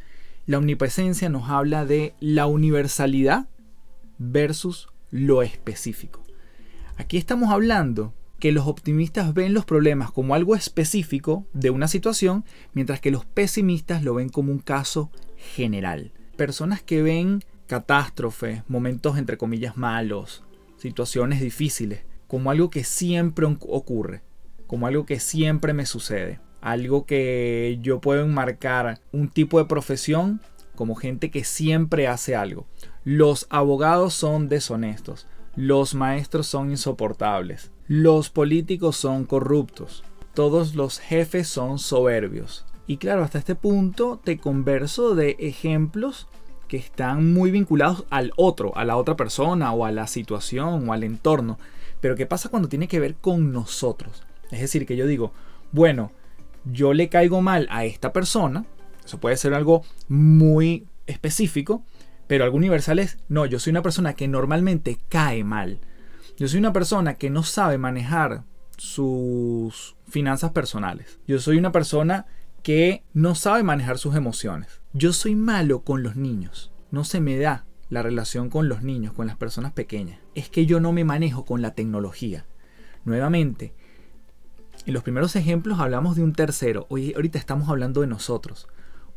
la 0.51 0.59
omnipresencia 0.59 1.29
nos 1.29 1.49
habla 1.49 1.87
de 1.87 2.13
la 2.19 2.49
universalidad 2.49 3.49
versus 4.19 4.89
lo 5.13 5.43
específico. 5.43 6.25
Aquí 6.97 7.19
estamos 7.19 7.51
hablando 7.51 8.15
que 8.41 8.51
los 8.51 8.67
optimistas 8.67 9.33
ven 9.33 9.55
los 9.55 9.65
problemas 9.65 10.11
como 10.11 10.35
algo 10.35 10.57
específico 10.57 11.47
de 11.53 11.71
una 11.71 11.87
situación, 11.87 12.45
mientras 12.73 13.01
que 13.01 13.13
los 13.13 13.25
pesimistas 13.27 14.03
lo 14.03 14.15
ven 14.15 14.29
como 14.29 14.51
un 14.51 14.59
caso 14.59 15.13
general. 15.55 16.11
Personas 16.37 16.83
que 16.83 17.01
ven 17.01 17.45
catástrofes, 17.69 18.65
momentos 18.67 19.19
entre 19.19 19.39
comillas 19.39 19.77
malos, 19.77 20.43
situaciones 20.79 21.41
difíciles, 21.41 22.01
como 22.27 22.51
algo 22.51 22.71
que 22.71 22.83
siempre 22.83 23.47
ocurre, 23.47 24.25
como 24.67 24.89
algo 24.89 25.07
que 25.07 25.21
siempre 25.21 25.75
me 25.75 25.87
sucede, 25.87 26.41
algo 26.61 27.07
que 27.07 27.79
yo 27.83 28.01
puedo 28.01 28.23
enmarcar 28.23 29.01
un 29.13 29.29
tipo 29.29 29.59
de 29.59 29.65
profesión 29.65 30.41
como 30.75 30.95
gente 30.95 31.31
que 31.31 31.45
siempre 31.45 32.09
hace 32.09 32.35
algo. 32.35 32.67
Los 33.05 33.47
abogados 33.51 34.15
son 34.15 34.49
deshonestos, 34.49 35.27
los 35.57 35.95
maestros 35.95 36.47
son 36.47 36.71
insoportables, 36.71 37.71
los 37.87 38.31
políticos 38.31 38.97
son 38.97 39.25
corruptos, 39.25 40.05
todos 40.35 40.75
los 40.75 40.99
jefes 40.99 41.49
son 41.49 41.79
soberbios. 41.79 42.65
Y 42.87 42.97
claro, 42.97 43.23
hasta 43.23 43.39
este 43.39 43.55
punto 43.55 44.21
te 44.23 44.39
converso 44.39 45.15
de 45.15 45.37
ejemplos 45.39 46.29
que 46.67 46.77
están 46.77 47.33
muy 47.33 47.51
vinculados 47.51 48.05
al 48.11 48.33
otro, 48.37 48.77
a 48.77 48.85
la 48.85 48.97
otra 48.97 49.17
persona 49.17 49.73
o 49.73 49.85
a 49.85 49.91
la 49.91 50.07
situación 50.07 50.89
o 50.89 50.93
al 50.93 51.05
entorno. 51.05 51.59
Pero 52.01 52.17
¿qué 52.17 52.27
pasa 52.27 52.49
cuando 52.49 52.69
tiene 52.69 52.89
que 52.89 53.01
ver 53.01 53.17
con 53.17 53.53
nosotros? 53.53 54.23
Es 54.51 54.61
decir, 54.61 54.87
que 54.87 54.97
yo 54.97 55.07
digo, 55.07 55.33
bueno, 55.73 56.11
yo 56.65 56.93
le 56.93 57.09
caigo 57.09 57.41
mal 57.41 57.67
a 57.71 57.85
esta 57.85 58.13
persona, 58.13 58.65
eso 59.05 59.19
puede 59.19 59.37
ser 59.37 59.55
algo 59.55 59.83
muy 60.09 60.87
específico, 61.07 61.85
pero 62.27 62.45
algo 62.45 62.57
universal 62.57 62.99
es, 62.99 63.19
no, 63.29 63.47
yo 63.47 63.59
soy 63.59 63.73
una 63.73 63.83
persona 63.83 64.15
que 64.15 64.29
normalmente 64.29 64.99
cae 65.09 65.43
mal. 65.43 65.81
Yo 66.37 66.49
soy 66.49 66.61
una 66.61 66.73
persona 66.73 67.15
que 67.15 67.29
no 67.29 67.43
sabe 67.43 67.77
manejar 67.77 68.45
sus 68.77 69.97
finanzas 70.09 70.53
personales. 70.53 71.19
Yo 71.27 71.39
soy 71.39 71.59
una 71.59 71.73
persona 71.73 72.27
que 72.63 73.03
no 73.13 73.35
sabe 73.35 73.63
manejar 73.63 73.99
sus 73.99 74.15
emociones. 74.15 74.81
Yo 74.93 75.13
soy 75.13 75.35
malo 75.35 75.83
con 75.83 76.03
los 76.03 76.17
niños. 76.17 76.73
No 76.91 77.05
se 77.05 77.21
me 77.21 77.37
da 77.37 77.67
la 77.89 78.03
relación 78.03 78.49
con 78.49 78.69
los 78.69 78.83
niños, 78.83 79.13
con 79.13 79.27
las 79.27 79.37
personas 79.37 79.73
pequeñas. 79.73 80.21
Es 80.35 80.49
que 80.49 80.67
yo 80.67 80.81
no 80.81 80.93
me 80.93 81.05
manejo 81.05 81.45
con 81.45 81.63
la 81.63 81.75
tecnología. 81.75 82.47
Nuevamente, 83.05 83.75
en 84.87 84.95
los 84.95 85.03
primeros 85.03 85.37
ejemplos 85.37 85.79
hablamos 85.79 86.17
de 86.17 86.23
un 86.23 86.33
tercero. 86.33 86.87
Hoy 86.89 87.13
ahorita 87.15 87.39
estamos 87.39 87.69
hablando 87.69 88.01
de 88.01 88.07
nosotros. 88.07 88.69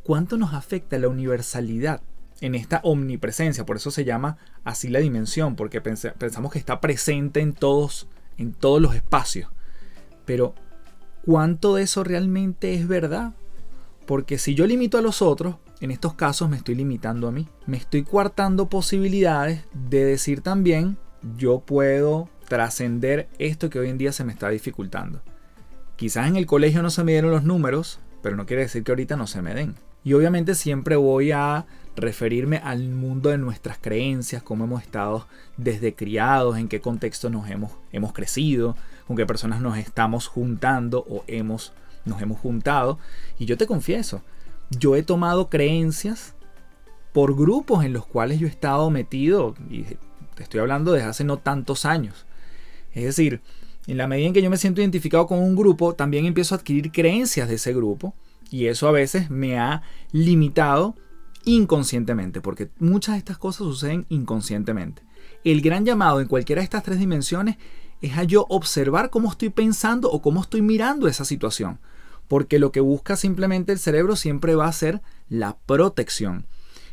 ¿Cuánto 0.03 0.37
nos 0.37 0.53
afecta 0.53 0.97
la 0.97 1.07
universalidad 1.07 2.01
en 2.41 2.55
esta 2.55 2.81
omnipresencia? 2.83 3.65
Por 3.65 3.77
eso 3.77 3.89
se 3.89 4.03
llama 4.03 4.37
así 4.63 4.89
la 4.89 4.99
dimensión, 4.99 5.55
porque 5.55 5.81
pensamos 5.81 6.51
que 6.51 6.59
está 6.59 6.81
presente 6.81 7.39
en 7.39 7.53
todos, 7.53 8.07
en 8.37 8.53
todos 8.53 8.81
los 8.81 8.95
espacios. 8.95 9.49
Pero 10.25 10.53
¿cuánto 11.25 11.75
de 11.75 11.83
eso 11.83 12.03
realmente 12.03 12.73
es 12.73 12.87
verdad? 12.87 13.33
Porque 14.05 14.37
si 14.37 14.55
yo 14.55 14.67
limito 14.67 14.97
a 14.97 15.01
los 15.01 15.21
otros, 15.21 15.55
en 15.79 15.91
estos 15.91 16.13
casos 16.15 16.49
me 16.49 16.57
estoy 16.57 16.75
limitando 16.75 17.27
a 17.27 17.31
mí. 17.31 17.47
Me 17.65 17.77
estoy 17.77 18.03
coartando 18.03 18.67
posibilidades 18.69 19.63
de 19.73 20.03
decir 20.03 20.41
también, 20.41 20.97
yo 21.37 21.61
puedo 21.61 22.27
trascender 22.49 23.29
esto 23.39 23.69
que 23.69 23.79
hoy 23.79 23.89
en 23.89 23.97
día 23.97 24.11
se 24.11 24.25
me 24.25 24.33
está 24.33 24.49
dificultando. 24.49 25.21
Quizás 26.03 26.27
en 26.27 26.35
el 26.35 26.45
colegio 26.45 26.81
no 26.83 26.89
se 26.89 27.01
me 27.05 27.13
dieron 27.13 27.31
los 27.31 27.45
números, 27.45 28.01
pero 28.21 28.35
no 28.35 28.45
quiere 28.45 28.63
decir 28.63 28.83
que 28.83 28.91
ahorita 28.91 29.15
no 29.15 29.25
se 29.25 29.41
me 29.41 29.53
den. 29.53 29.75
Y 30.03 30.11
obviamente 30.11 30.53
siempre 30.53 30.97
voy 30.97 31.31
a 31.31 31.65
referirme 31.95 32.57
al 32.57 32.89
mundo 32.89 33.29
de 33.29 33.37
nuestras 33.37 33.77
creencias, 33.77 34.43
cómo 34.43 34.65
hemos 34.65 34.81
estado 34.81 35.29
desde 35.55 35.95
criados, 35.95 36.57
en 36.57 36.67
qué 36.67 36.81
contexto 36.81 37.29
nos 37.29 37.49
hemos, 37.49 37.71
hemos 37.93 38.11
crecido, 38.11 38.75
con 39.07 39.15
qué 39.15 39.25
personas 39.25 39.61
nos 39.61 39.77
estamos 39.77 40.27
juntando 40.27 41.05
o 41.07 41.23
hemos, 41.27 41.71
nos 42.03 42.21
hemos 42.21 42.37
juntado. 42.37 42.99
Y 43.39 43.45
yo 43.45 43.55
te 43.55 43.65
confieso, 43.65 44.23
yo 44.71 44.97
he 44.97 45.03
tomado 45.03 45.49
creencias 45.49 46.35
por 47.13 47.33
grupos 47.33 47.85
en 47.85 47.93
los 47.93 48.05
cuales 48.05 48.41
yo 48.41 48.47
he 48.47 48.49
estado 48.49 48.89
metido, 48.89 49.55
y 49.69 49.83
te 50.35 50.43
estoy 50.43 50.59
hablando 50.59 50.91
desde 50.91 51.07
hace 51.07 51.23
no 51.23 51.37
tantos 51.37 51.85
años. 51.85 52.25
Es 52.93 53.05
decir, 53.05 53.41
en 53.87 53.97
la 53.97 54.07
medida 54.07 54.27
en 54.27 54.33
que 54.33 54.41
yo 54.41 54.49
me 54.49 54.57
siento 54.57 54.81
identificado 54.81 55.27
con 55.27 55.39
un 55.39 55.55
grupo, 55.55 55.93
también 55.93 56.25
empiezo 56.25 56.55
a 56.55 56.57
adquirir 56.57 56.91
creencias 56.91 57.49
de 57.49 57.55
ese 57.55 57.73
grupo 57.73 58.13
y 58.49 58.67
eso 58.67 58.87
a 58.87 58.91
veces 58.91 59.29
me 59.29 59.57
ha 59.57 59.81
limitado 60.11 60.95
inconscientemente, 61.45 62.39
porque 62.39 62.69
muchas 62.79 63.15
de 63.15 63.19
estas 63.19 63.37
cosas 63.37 63.67
suceden 63.67 64.05
inconscientemente. 64.09 65.01
El 65.43 65.61
gran 65.61 65.85
llamado 65.85 66.21
en 66.21 66.27
cualquiera 66.27 66.61
de 66.61 66.63
estas 66.65 66.83
tres 66.83 66.99
dimensiones 66.99 67.57
es 68.01 68.17
a 68.17 68.23
yo 68.23 68.45
observar 68.49 69.09
cómo 69.09 69.29
estoy 69.29 69.49
pensando 69.49 70.09
o 70.11 70.21
cómo 70.21 70.41
estoy 70.41 70.61
mirando 70.61 71.07
esa 71.07 71.25
situación, 71.25 71.79
porque 72.27 72.59
lo 72.59 72.71
que 72.71 72.79
busca 72.79 73.17
simplemente 73.17 73.73
el 73.73 73.79
cerebro 73.79 74.15
siempre 74.15 74.55
va 74.55 74.67
a 74.67 74.73
ser 74.73 75.01
la 75.29 75.57
protección. 75.65 76.45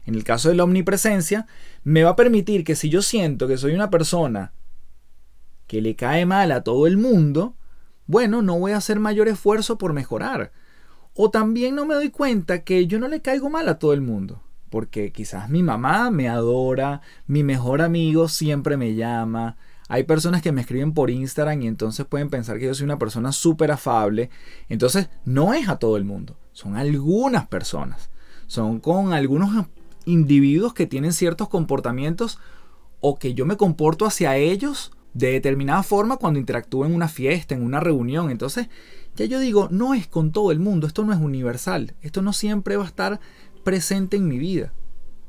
En 0.06 0.14
el 0.14 0.24
caso 0.24 0.48
de 0.48 0.56
la 0.56 0.64
omnipresencia, 0.64 1.46
me 1.84 2.02
va 2.02 2.10
a 2.10 2.16
permitir 2.16 2.64
que 2.64 2.74
si 2.74 2.88
yo 2.88 3.02
siento 3.02 3.46
que 3.46 3.58
soy 3.58 3.74
una 3.74 3.90
persona 3.90 4.52
que 5.70 5.80
le 5.80 5.94
cae 5.94 6.26
mal 6.26 6.50
a 6.50 6.64
todo 6.64 6.88
el 6.88 6.96
mundo, 6.96 7.54
bueno, 8.08 8.42
no 8.42 8.58
voy 8.58 8.72
a 8.72 8.78
hacer 8.78 8.98
mayor 8.98 9.28
esfuerzo 9.28 9.78
por 9.78 9.92
mejorar. 9.92 10.50
O 11.14 11.30
también 11.30 11.76
no 11.76 11.86
me 11.86 11.94
doy 11.94 12.10
cuenta 12.10 12.64
que 12.64 12.88
yo 12.88 12.98
no 12.98 13.06
le 13.06 13.22
caigo 13.22 13.50
mal 13.50 13.68
a 13.68 13.78
todo 13.78 13.92
el 13.92 14.00
mundo. 14.00 14.42
Porque 14.68 15.12
quizás 15.12 15.48
mi 15.48 15.62
mamá 15.62 16.10
me 16.10 16.28
adora, 16.28 17.02
mi 17.28 17.44
mejor 17.44 17.82
amigo 17.82 18.26
siempre 18.26 18.76
me 18.76 18.96
llama. 18.96 19.58
Hay 19.88 20.02
personas 20.02 20.42
que 20.42 20.50
me 20.50 20.62
escriben 20.62 20.92
por 20.92 21.08
Instagram 21.08 21.62
y 21.62 21.68
entonces 21.68 22.04
pueden 22.04 22.30
pensar 22.30 22.58
que 22.58 22.66
yo 22.66 22.74
soy 22.74 22.86
una 22.86 22.98
persona 22.98 23.30
súper 23.30 23.70
afable. 23.70 24.28
Entonces 24.68 25.08
no 25.24 25.54
es 25.54 25.68
a 25.68 25.76
todo 25.76 25.96
el 25.96 26.04
mundo, 26.04 26.36
son 26.50 26.74
algunas 26.74 27.46
personas. 27.46 28.10
Son 28.48 28.80
con 28.80 29.12
algunos 29.12 29.66
individuos 30.04 30.74
que 30.74 30.88
tienen 30.88 31.12
ciertos 31.12 31.48
comportamientos 31.48 32.40
o 32.98 33.20
que 33.20 33.34
yo 33.34 33.46
me 33.46 33.56
comporto 33.56 34.04
hacia 34.04 34.36
ellos 34.36 34.90
de 35.14 35.32
determinada 35.32 35.82
forma 35.82 36.16
cuando 36.16 36.38
interactúo 36.38 36.86
en 36.86 36.94
una 36.94 37.08
fiesta, 37.08 37.54
en 37.54 37.62
una 37.62 37.80
reunión. 37.80 38.30
Entonces, 38.30 38.68
ya 39.16 39.24
yo 39.24 39.40
digo, 39.40 39.68
no 39.70 39.94
es 39.94 40.06
con 40.06 40.32
todo 40.32 40.52
el 40.52 40.60
mundo, 40.60 40.86
esto 40.86 41.04
no 41.04 41.12
es 41.12 41.18
universal, 41.18 41.94
esto 42.02 42.22
no 42.22 42.32
siempre 42.32 42.76
va 42.76 42.84
a 42.84 42.88
estar 42.88 43.20
presente 43.64 44.16
en 44.16 44.28
mi 44.28 44.38
vida. 44.38 44.72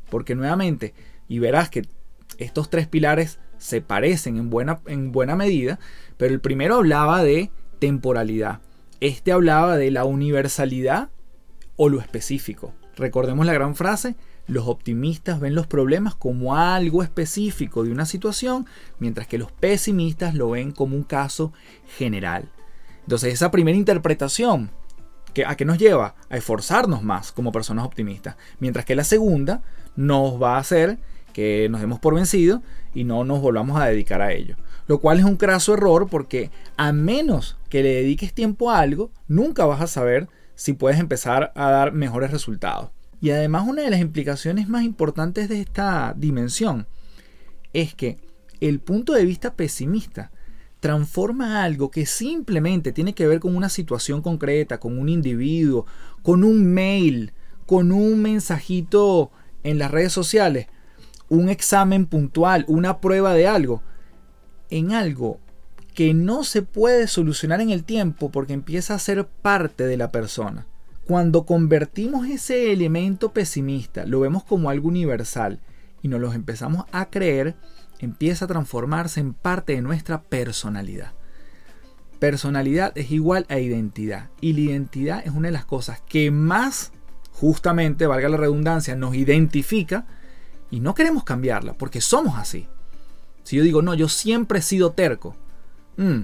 Porque 0.10 0.36
nuevamente, 0.36 0.94
y 1.28 1.40
verás 1.40 1.70
que 1.70 1.88
estos 2.38 2.70
tres 2.70 2.88
pilares 2.88 3.40
se 3.58 3.82
parecen 3.82 4.38
en 4.38 4.50
buena, 4.50 4.82
en 4.88 5.12
buena 5.12 5.36
medida, 5.36 5.80
pero 6.18 6.34
el 6.34 6.42
primero 6.42 6.76
hablaba 6.76 7.24
de 7.24 7.52
temporalidad, 7.80 8.62
este 9.00 9.32
hablaba 9.32 9.78
de 9.78 9.92
la 9.92 10.06
universalidad 10.06 11.10
o 11.76 11.90
lo 11.90 12.00
específico. 12.00 12.74
Recordemos 12.96 13.46
la 13.46 13.54
gran 13.54 13.76
frase, 13.76 14.16
los 14.52 14.68
optimistas 14.68 15.40
ven 15.40 15.56
los 15.56 15.66
problemas 15.66 16.14
como 16.14 16.58
algo 16.58 17.04
específico 17.04 17.86
de 17.86 17.92
una 17.92 18.06
situación, 18.06 18.66
mientras 19.00 19.26
que 19.26 19.38
los 19.38 19.50
pesimistas 19.50 20.36
lo 20.36 20.50
ven 20.50 20.74
como 20.74 20.98
un 20.98 21.04
caso 21.04 21.54
general. 21.98 22.50
Entonces 23.04 23.34
esa 23.34 23.50
primera 23.50 23.78
interpretación, 23.78 24.70
¿a 25.46 25.56
qué 25.56 25.64
nos 25.64 25.78
lleva? 25.78 26.16
A 26.30 26.36
esforzarnos 26.36 27.02
más 27.02 27.32
como 27.32 27.54
personas 27.54 27.86
optimistas, 27.86 28.36
mientras 28.60 28.84
que 28.84 28.94
la 28.94 29.06
segunda 29.06 29.64
nos 29.96 30.42
va 30.42 30.58
a 30.58 30.60
hacer 30.60 31.00
que 31.32 31.70
nos 31.70 31.80
demos 31.80 32.00
por 32.00 32.14
vencidos 32.14 32.60
y 32.94 33.06
no 33.06 33.24
nos 33.24 33.40
volvamos 33.40 33.80
a 33.80 33.86
dedicar 33.86 34.22
a 34.22 34.34
ello. 34.34 34.58
Lo 34.86 35.00
cual 35.00 35.20
es 35.20 35.24
un 35.24 35.38
craso 35.38 35.76
error 35.76 36.10
porque 36.10 36.52
a 36.76 36.92
menos 36.92 37.58
que 37.70 37.84
le 37.84 37.94
dediques 37.94 38.34
tiempo 38.34 38.70
a 38.70 38.80
algo, 38.80 39.12
nunca 39.30 39.66
vas 39.66 39.80
a 39.80 39.88
saber 39.88 40.28
si 40.56 40.74
puedes 40.74 41.00
empezar 41.00 41.54
a 41.56 41.72
dar 41.72 41.94
mejores 41.94 42.32
resultados. 42.32 42.90
Y 43.22 43.30
además 43.30 43.68
una 43.68 43.84
de 43.84 43.92
las 43.92 44.02
implicaciones 44.02 44.68
más 44.68 44.84
importantes 44.84 45.48
de 45.48 45.62
esta 45.62 46.16
dimensión 46.18 46.88
es 47.72 47.94
que 47.94 48.18
el 48.60 48.80
punto 48.80 49.14
de 49.14 49.26
vista 49.26 49.54
pesimista 49.54 50.32
transforma 50.80 51.64
algo 51.64 51.92
que 51.92 52.08
simplemente 52.08 52.92
tiene 52.92 53.14
que 53.14 53.28
ver 53.28 53.40
con 53.40 53.56
una 53.56 53.70
situación 53.70 54.24
concreta, 54.24 54.80
con 54.80 54.98
un 54.98 55.08
individuo, 55.08 55.86
con 56.24 56.44
un 56.44 56.74
mail, 56.74 57.34
con 57.68 57.92
un 57.92 58.22
mensajito 58.22 59.32
en 59.64 59.78
las 59.78 59.92
redes 59.92 60.12
sociales, 60.12 60.68
un 61.30 61.50
examen 61.50 62.08
puntual, 62.08 62.66
una 62.68 63.00
prueba 63.00 63.36
de 63.36 63.48
algo, 63.48 63.84
en 64.72 64.94
algo 64.94 65.40
que 65.94 66.16
no 66.16 66.44
se 66.44 66.64
puede 66.64 67.08
solucionar 67.08 67.62
en 67.62 67.70
el 67.70 67.84
tiempo 67.84 68.32
porque 68.32 68.54
empieza 68.54 68.96
a 68.96 69.00
ser 69.00 69.28
parte 69.28 69.86
de 69.86 69.98
la 69.98 70.12
persona. 70.12 70.66
Cuando 71.12 71.46
convertimos 71.46 72.26
ese 72.30 72.72
elemento 72.72 73.34
pesimista, 73.34 74.06
lo 74.06 74.22
vemos 74.22 74.46
como 74.46 74.70
algo 74.70 74.88
universal 74.88 75.60
y 76.02 76.08
nos 76.08 76.22
lo 76.22 76.32
empezamos 76.32 76.86
a 76.94 77.10
creer, 77.10 77.58
empieza 78.00 78.46
a 78.46 78.48
transformarse 78.48 79.20
en 79.20 79.34
parte 79.34 79.74
de 79.74 79.82
nuestra 79.82 80.22
personalidad. 80.22 81.12
Personalidad 82.20 82.94
es 82.96 83.12
igual 83.12 83.46
a 83.50 83.60
identidad 83.60 84.30
y 84.40 84.54
la 84.54 84.62
identidad 84.62 85.22
es 85.26 85.34
una 85.34 85.50
de 85.50 85.52
las 85.52 85.66
cosas 85.66 86.00
que 86.08 86.32
más, 86.32 86.94
justamente, 87.34 88.08
valga 88.08 88.30
la 88.30 88.38
redundancia, 88.38 88.96
nos 88.96 89.14
identifica 89.14 90.06
y 90.70 90.80
no 90.80 90.96
queremos 90.96 91.26
cambiarla 91.26 91.74
porque 91.74 92.00
somos 92.00 92.40
así. 92.40 92.70
Si 93.44 93.58
yo 93.58 93.64
digo, 93.64 93.82
no, 93.82 93.96
yo 93.96 94.08
siempre 94.08 94.60
he 94.60 94.62
sido 94.62 94.94
terco, 94.94 95.36
mm, 95.98 96.22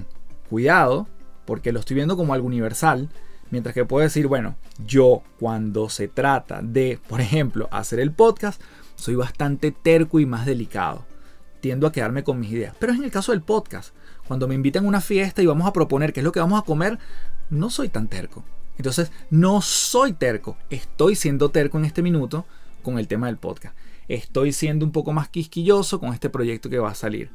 cuidado, 0.48 1.08
porque 1.44 1.72
lo 1.72 1.80
estoy 1.80 1.96
viendo 1.96 2.16
como 2.16 2.32
algo 2.32 2.46
universal, 2.46 3.10
mientras 3.50 3.74
que 3.74 3.84
puedo 3.84 4.02
decir, 4.02 4.26
bueno, 4.26 4.56
yo 4.86 5.22
cuando 5.38 5.88
se 5.88 6.08
trata 6.08 6.60
de, 6.62 6.98
por 7.08 7.20
ejemplo, 7.20 7.68
hacer 7.70 8.00
el 8.00 8.12
podcast, 8.12 8.60
soy 8.96 9.14
bastante 9.14 9.70
terco 9.70 10.20
y 10.20 10.26
más 10.26 10.46
delicado. 10.46 11.06
Tiendo 11.60 11.86
a 11.86 11.92
quedarme 11.92 12.22
con 12.22 12.38
mis 12.38 12.52
ideas. 12.52 12.74
Pero 12.78 12.92
es 12.92 12.98
en 12.98 13.04
el 13.04 13.10
caso 13.10 13.32
del 13.32 13.42
podcast. 13.42 13.94
Cuando 14.26 14.46
me 14.46 14.54
invitan 14.54 14.84
a 14.84 14.88
una 14.88 15.00
fiesta 15.00 15.42
y 15.42 15.46
vamos 15.46 15.66
a 15.66 15.72
proponer 15.72 16.12
qué 16.12 16.20
es 16.20 16.24
lo 16.24 16.32
que 16.32 16.40
vamos 16.40 16.60
a 16.60 16.64
comer, 16.64 16.98
no 17.50 17.70
soy 17.70 17.88
tan 17.88 18.06
terco. 18.06 18.44
Entonces, 18.76 19.10
no 19.30 19.60
soy 19.60 20.12
terco. 20.12 20.56
Estoy 20.70 21.16
siendo 21.16 21.50
terco 21.50 21.78
en 21.78 21.84
este 21.84 22.02
minuto 22.02 22.46
con 22.82 22.98
el 22.98 23.08
tema 23.08 23.26
del 23.26 23.38
podcast. 23.38 23.76
Estoy 24.06 24.52
siendo 24.52 24.86
un 24.86 24.92
poco 24.92 25.12
más 25.12 25.28
quisquilloso 25.28 25.98
con 25.98 26.14
este 26.14 26.30
proyecto 26.30 26.70
que 26.70 26.78
va 26.78 26.90
a 26.90 26.94
salir. 26.94 27.30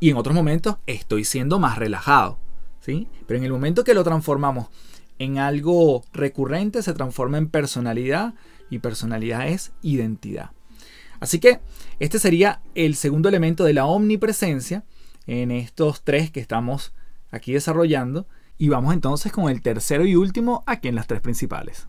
Y 0.00 0.10
en 0.10 0.16
otros 0.16 0.34
momentos 0.34 0.76
estoy 0.86 1.24
siendo 1.24 1.58
más 1.58 1.78
relajado. 1.78 2.38
¿sí? 2.80 3.08
Pero 3.26 3.38
en 3.38 3.44
el 3.44 3.52
momento 3.52 3.84
que 3.84 3.94
lo 3.94 4.04
transformamos 4.04 4.68
en 5.18 5.38
algo 5.38 6.04
recurrente, 6.12 6.82
se 6.82 6.94
transforma 6.94 7.38
en 7.38 7.48
personalidad. 7.48 8.34
Y 8.70 8.80
personalidad 8.80 9.48
es 9.48 9.72
identidad. 9.80 10.50
Así 11.20 11.40
que 11.40 11.60
este 11.98 12.18
sería 12.18 12.60
el 12.74 12.94
segundo 12.96 13.28
elemento 13.28 13.64
de 13.64 13.72
la 13.72 13.86
omnipresencia 13.86 14.84
en 15.26 15.50
estos 15.50 16.02
tres 16.02 16.30
que 16.30 16.40
estamos 16.40 16.92
aquí 17.30 17.52
desarrollando. 17.52 18.26
Y 18.58 18.68
vamos 18.68 18.92
entonces 18.92 19.32
con 19.32 19.48
el 19.48 19.62
tercero 19.62 20.04
y 20.04 20.16
último 20.16 20.64
aquí 20.66 20.88
en 20.88 20.96
las 20.96 21.06
tres 21.06 21.20
principales. 21.20 21.86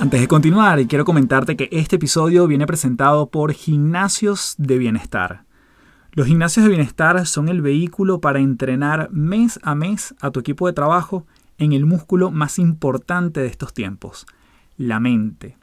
Antes 0.00 0.20
de 0.20 0.26
continuar, 0.26 0.84
quiero 0.88 1.04
comentarte 1.04 1.56
que 1.56 1.68
este 1.70 1.94
episodio 1.94 2.48
viene 2.48 2.66
presentado 2.66 3.30
por 3.30 3.52
Gimnasios 3.52 4.56
de 4.58 4.78
Bienestar. 4.78 5.44
Los 6.14 6.26
gimnasios 6.26 6.64
de 6.64 6.68
bienestar 6.68 7.26
son 7.26 7.48
el 7.48 7.62
vehículo 7.62 8.20
para 8.20 8.38
entrenar 8.38 9.08
mes 9.12 9.58
a 9.62 9.74
mes 9.74 10.14
a 10.20 10.30
tu 10.30 10.40
equipo 10.40 10.66
de 10.66 10.74
trabajo 10.74 11.26
en 11.56 11.72
el 11.72 11.86
músculo 11.86 12.30
más 12.30 12.58
importante 12.58 13.40
de 13.40 13.46
estos 13.46 13.72
tiempos, 13.72 14.26
la 14.76 15.00
mente. 15.00 15.56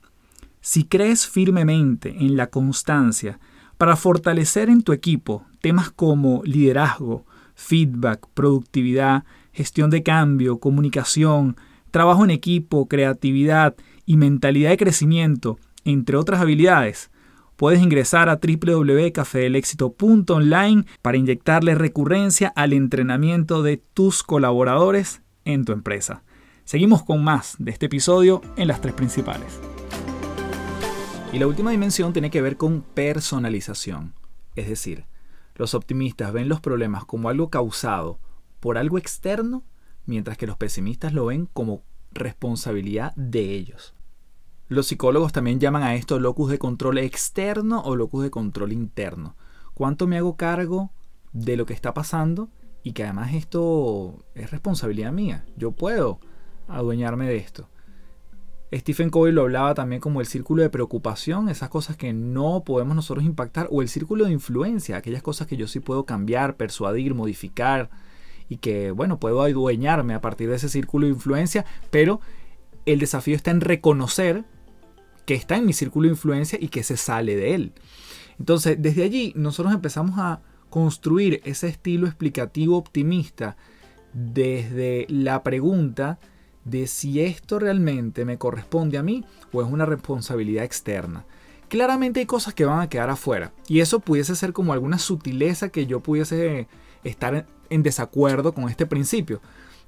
Si 0.60 0.86
crees 0.86 1.28
firmemente 1.28 2.16
en 2.18 2.36
la 2.36 2.48
constancia 2.48 3.40
para 3.78 3.96
fortalecer 3.96 4.72
en 4.72 4.82
tu 4.82 4.92
equipo 4.92 5.46
temas 5.62 5.92
como 5.92 6.42
liderazgo, 6.44 7.28
feedback, 7.54 8.26
productividad, 8.34 9.26
gestión 9.54 9.92
de 9.92 10.02
cambio, 10.02 10.58
comunicación, 10.58 11.58
trabajo 11.92 12.24
en 12.24 12.32
equipo, 12.32 12.88
creatividad 12.88 13.76
y 14.08 14.18
mentalidad 14.18 14.72
de 14.72 14.78
crecimiento, 14.78 15.60
entre 15.86 16.18
otras 16.18 16.42
habilidades, 16.42 17.12
puedes 17.60 17.82
ingresar 17.82 18.30
a 18.30 18.40
www.cafedelexito.online 18.42 20.86
para 21.02 21.18
inyectarle 21.18 21.76
recurrencia 21.76 22.54
al 22.56 22.72
entrenamiento 22.72 23.64
de 23.64 23.76
tus 23.76 24.24
colaboradores 24.24 25.22
en 25.44 25.66
tu 25.66 25.74
empresa. 25.74 26.24
Seguimos 26.64 27.04
con 27.04 27.22
más 27.22 27.58
de 27.60 27.72
este 27.72 27.88
episodio 27.88 28.42
en 28.56 28.70
las 28.70 28.80
tres 28.80 28.94
principales. 28.94 29.60
Y 31.34 31.40
la 31.40 31.48
última 31.48 31.72
dimensión 31.72 32.14
tiene 32.14 32.32
que 32.32 32.42
ver 32.42 32.56
con 32.56 32.82
personalización. 32.82 34.14
Es 34.56 34.70
decir, 34.70 35.04
los 35.56 35.74
optimistas 35.74 36.32
ven 36.32 36.48
los 36.48 36.62
problemas 36.62 37.04
como 37.04 37.28
algo 37.28 37.50
causado 37.50 38.22
por 38.62 38.78
algo 38.78 38.98
externo, 38.98 39.66
mientras 40.06 40.38
que 40.38 40.48
los 40.48 40.56
pesimistas 40.56 41.12
lo 41.12 41.26
ven 41.26 41.50
como 41.52 41.84
responsabilidad 42.14 43.14
de 43.18 43.54
ellos. 43.54 43.96
Los 44.70 44.86
psicólogos 44.86 45.34
también 45.34 45.60
llaman 45.60 45.82
a 45.82 45.96
esto 45.96 46.20
locus 46.20 46.52
de 46.52 46.60
control 46.60 47.00
externo 47.00 47.82
o 47.82 47.96
locus 47.96 48.22
de 48.22 48.30
control 48.30 48.72
interno. 48.72 49.36
¿Cuánto 49.74 50.06
me 50.06 50.18
hago 50.20 50.38
cargo 50.38 50.92
de 51.34 51.58
lo 51.58 51.66
que 51.66 51.74
está 51.74 51.96
pasando? 51.96 52.50
Y 52.84 52.94
que 52.94 53.04
además 53.04 53.34
esto 53.34 54.24
es 54.36 54.52
responsabilidad 54.52 55.12
mía. 55.12 55.44
Yo 55.58 55.72
puedo 55.72 56.20
adueñarme 56.68 57.28
de 57.28 57.38
esto. 57.38 57.68
Stephen 58.72 59.10
Covey 59.10 59.34
lo 59.34 59.42
hablaba 59.42 59.74
también 59.74 60.02
como 60.02 60.22
el 60.22 60.28
círculo 60.28 60.62
de 60.62 60.70
preocupación, 60.70 61.50
esas 61.50 61.70
cosas 61.70 61.98
que 61.98 62.14
no 62.14 62.64
podemos 62.64 62.96
nosotros 62.96 63.26
impactar, 63.26 63.68
o 63.72 63.82
el 63.82 63.90
círculo 63.90 64.26
de 64.26 64.32
influencia, 64.32 64.98
aquellas 64.98 65.24
cosas 65.24 65.48
que 65.48 65.58
yo 65.58 65.68
sí 65.68 65.80
puedo 65.80 66.06
cambiar, 66.06 66.58
persuadir, 66.58 67.16
modificar, 67.16 67.90
y 68.48 68.58
que, 68.58 68.92
bueno, 68.92 69.20
puedo 69.20 69.42
adueñarme 69.42 70.14
a 70.14 70.22
partir 70.22 70.48
de 70.48 70.58
ese 70.58 70.70
círculo 70.70 71.08
de 71.08 71.14
influencia, 71.14 71.66
pero 71.90 72.22
el 72.86 73.00
desafío 73.00 73.36
está 73.36 73.50
en 73.50 73.62
reconocer 73.62 74.46
que 75.30 75.36
está 75.36 75.58
en 75.58 75.68
mi 75.68 75.74
círculo 75.74 76.08
de 76.08 76.14
influencia 76.14 76.58
y 76.60 76.70
que 76.70 76.82
se 76.82 76.98
sale 76.98 77.36
de 77.36 77.54
él. 77.54 77.72
Entonces, 78.40 78.78
desde 78.80 79.04
allí 79.04 79.32
nosotros 79.36 79.76
empezamos 79.76 80.18
a 80.18 80.42
construir 80.72 81.40
ese 81.46 81.68
estilo 81.68 82.08
explicativo 82.08 82.76
optimista 82.76 83.56
desde 84.12 85.06
la 85.08 85.44
pregunta, 85.44 86.18
de 86.66 86.88
si 86.88 87.22
esto 87.22 87.60
realmente 87.60 88.26
me 88.26 88.40
corresponde 88.40 88.98
a 88.98 89.04
mí 89.04 89.24
o 89.54 89.62
es 89.62 89.70
una 89.70 89.86
responsabilidad 89.86 90.64
externa. 90.64 91.26
Claramente 91.68 92.22
hay 92.22 92.26
cosas 92.26 92.56
que 92.56 92.66
van 92.66 92.80
a 92.80 92.90
quedar 92.90 93.12
afuera 93.12 93.54
y 93.68 93.82
eso 93.82 94.00
pudiese 94.00 94.36
ser 94.36 94.52
como 94.52 94.74
alguna 94.74 94.98
sutileza 94.98 95.70
que 95.70 95.86
yo 95.86 96.00
pudiese 96.00 96.68
estar 97.04 97.46
en 97.70 97.84
desacuerdo 97.84 98.56
con 98.56 98.68
este 98.68 98.88
principio. 98.88 99.42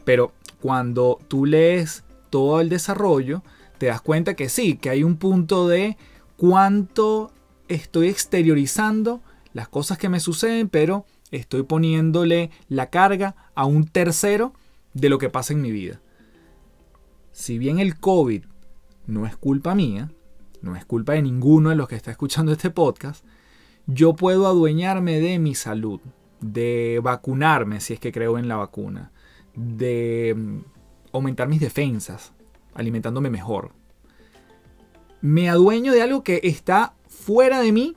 Pero 0.06 0.34
cuando 0.62 1.18
tú 1.28 1.48
lees 1.48 2.04
todo 2.30 2.62
el 2.62 2.70
desarrollo, 2.70 3.42
te 3.82 3.88
das 3.88 4.02
cuenta 4.02 4.36
que 4.36 4.48
sí, 4.48 4.76
que 4.76 4.92
hay 4.92 5.04
un 5.04 5.18
punto 5.18 5.68
de 5.68 5.98
cuánto 6.38 7.32
estoy 7.68 8.10
exteriorizando 8.10 9.24
las 9.54 9.70
cosas 9.70 9.98
que 9.98 10.08
me 10.08 10.20
suceden, 10.20 10.70
pero 10.70 11.08
estoy 11.32 11.64
poniéndole 11.64 12.52
la 12.70 12.92
carga 12.92 13.36
a 13.56 13.66
un 13.66 13.88
tercero 13.88 14.54
de 14.94 15.10
lo 15.10 15.18
que 15.18 15.32
pasa 15.32 15.54
en 15.54 15.64
mi 15.64 15.72
vida. 15.72 16.00
Si 17.32 17.58
bien 17.58 17.80
el 17.80 18.00
COVID 18.00 18.44
no 19.08 19.26
es 19.26 19.36
culpa 19.36 19.74
mía, 19.74 20.12
no 20.62 20.76
es 20.76 20.86
culpa 20.86 21.14
de 21.14 21.24
ninguno 21.24 21.72
de 21.72 21.76
los 21.76 21.88
que 21.88 21.96
está 21.96 22.12
escuchando 22.12 22.52
este 22.52 22.70
podcast, 22.70 23.26
yo 23.88 24.14
puedo 24.14 24.46
adueñarme 24.46 25.20
de 25.20 25.40
mi 25.40 25.56
salud, 25.56 26.02
de 26.40 27.00
vacunarme 27.02 27.80
si 27.80 27.94
es 27.94 28.00
que 28.00 28.12
creo 28.12 28.38
en 28.38 28.48
la 28.48 28.58
vacuna, 28.58 29.12
de 29.56 30.36
mm, 30.38 30.60
aumentar 31.14 31.48
mis 31.48 31.62
defensas, 31.62 32.32
alimentándome 32.74 33.30
mejor. 33.30 33.72
Me 35.22 35.50
adueño 35.50 35.94
de 35.94 36.02
algo 36.02 36.24
que 36.24 36.42
está 36.44 36.94
fuera 37.08 37.62
de 37.62 37.72
mí, 37.72 37.96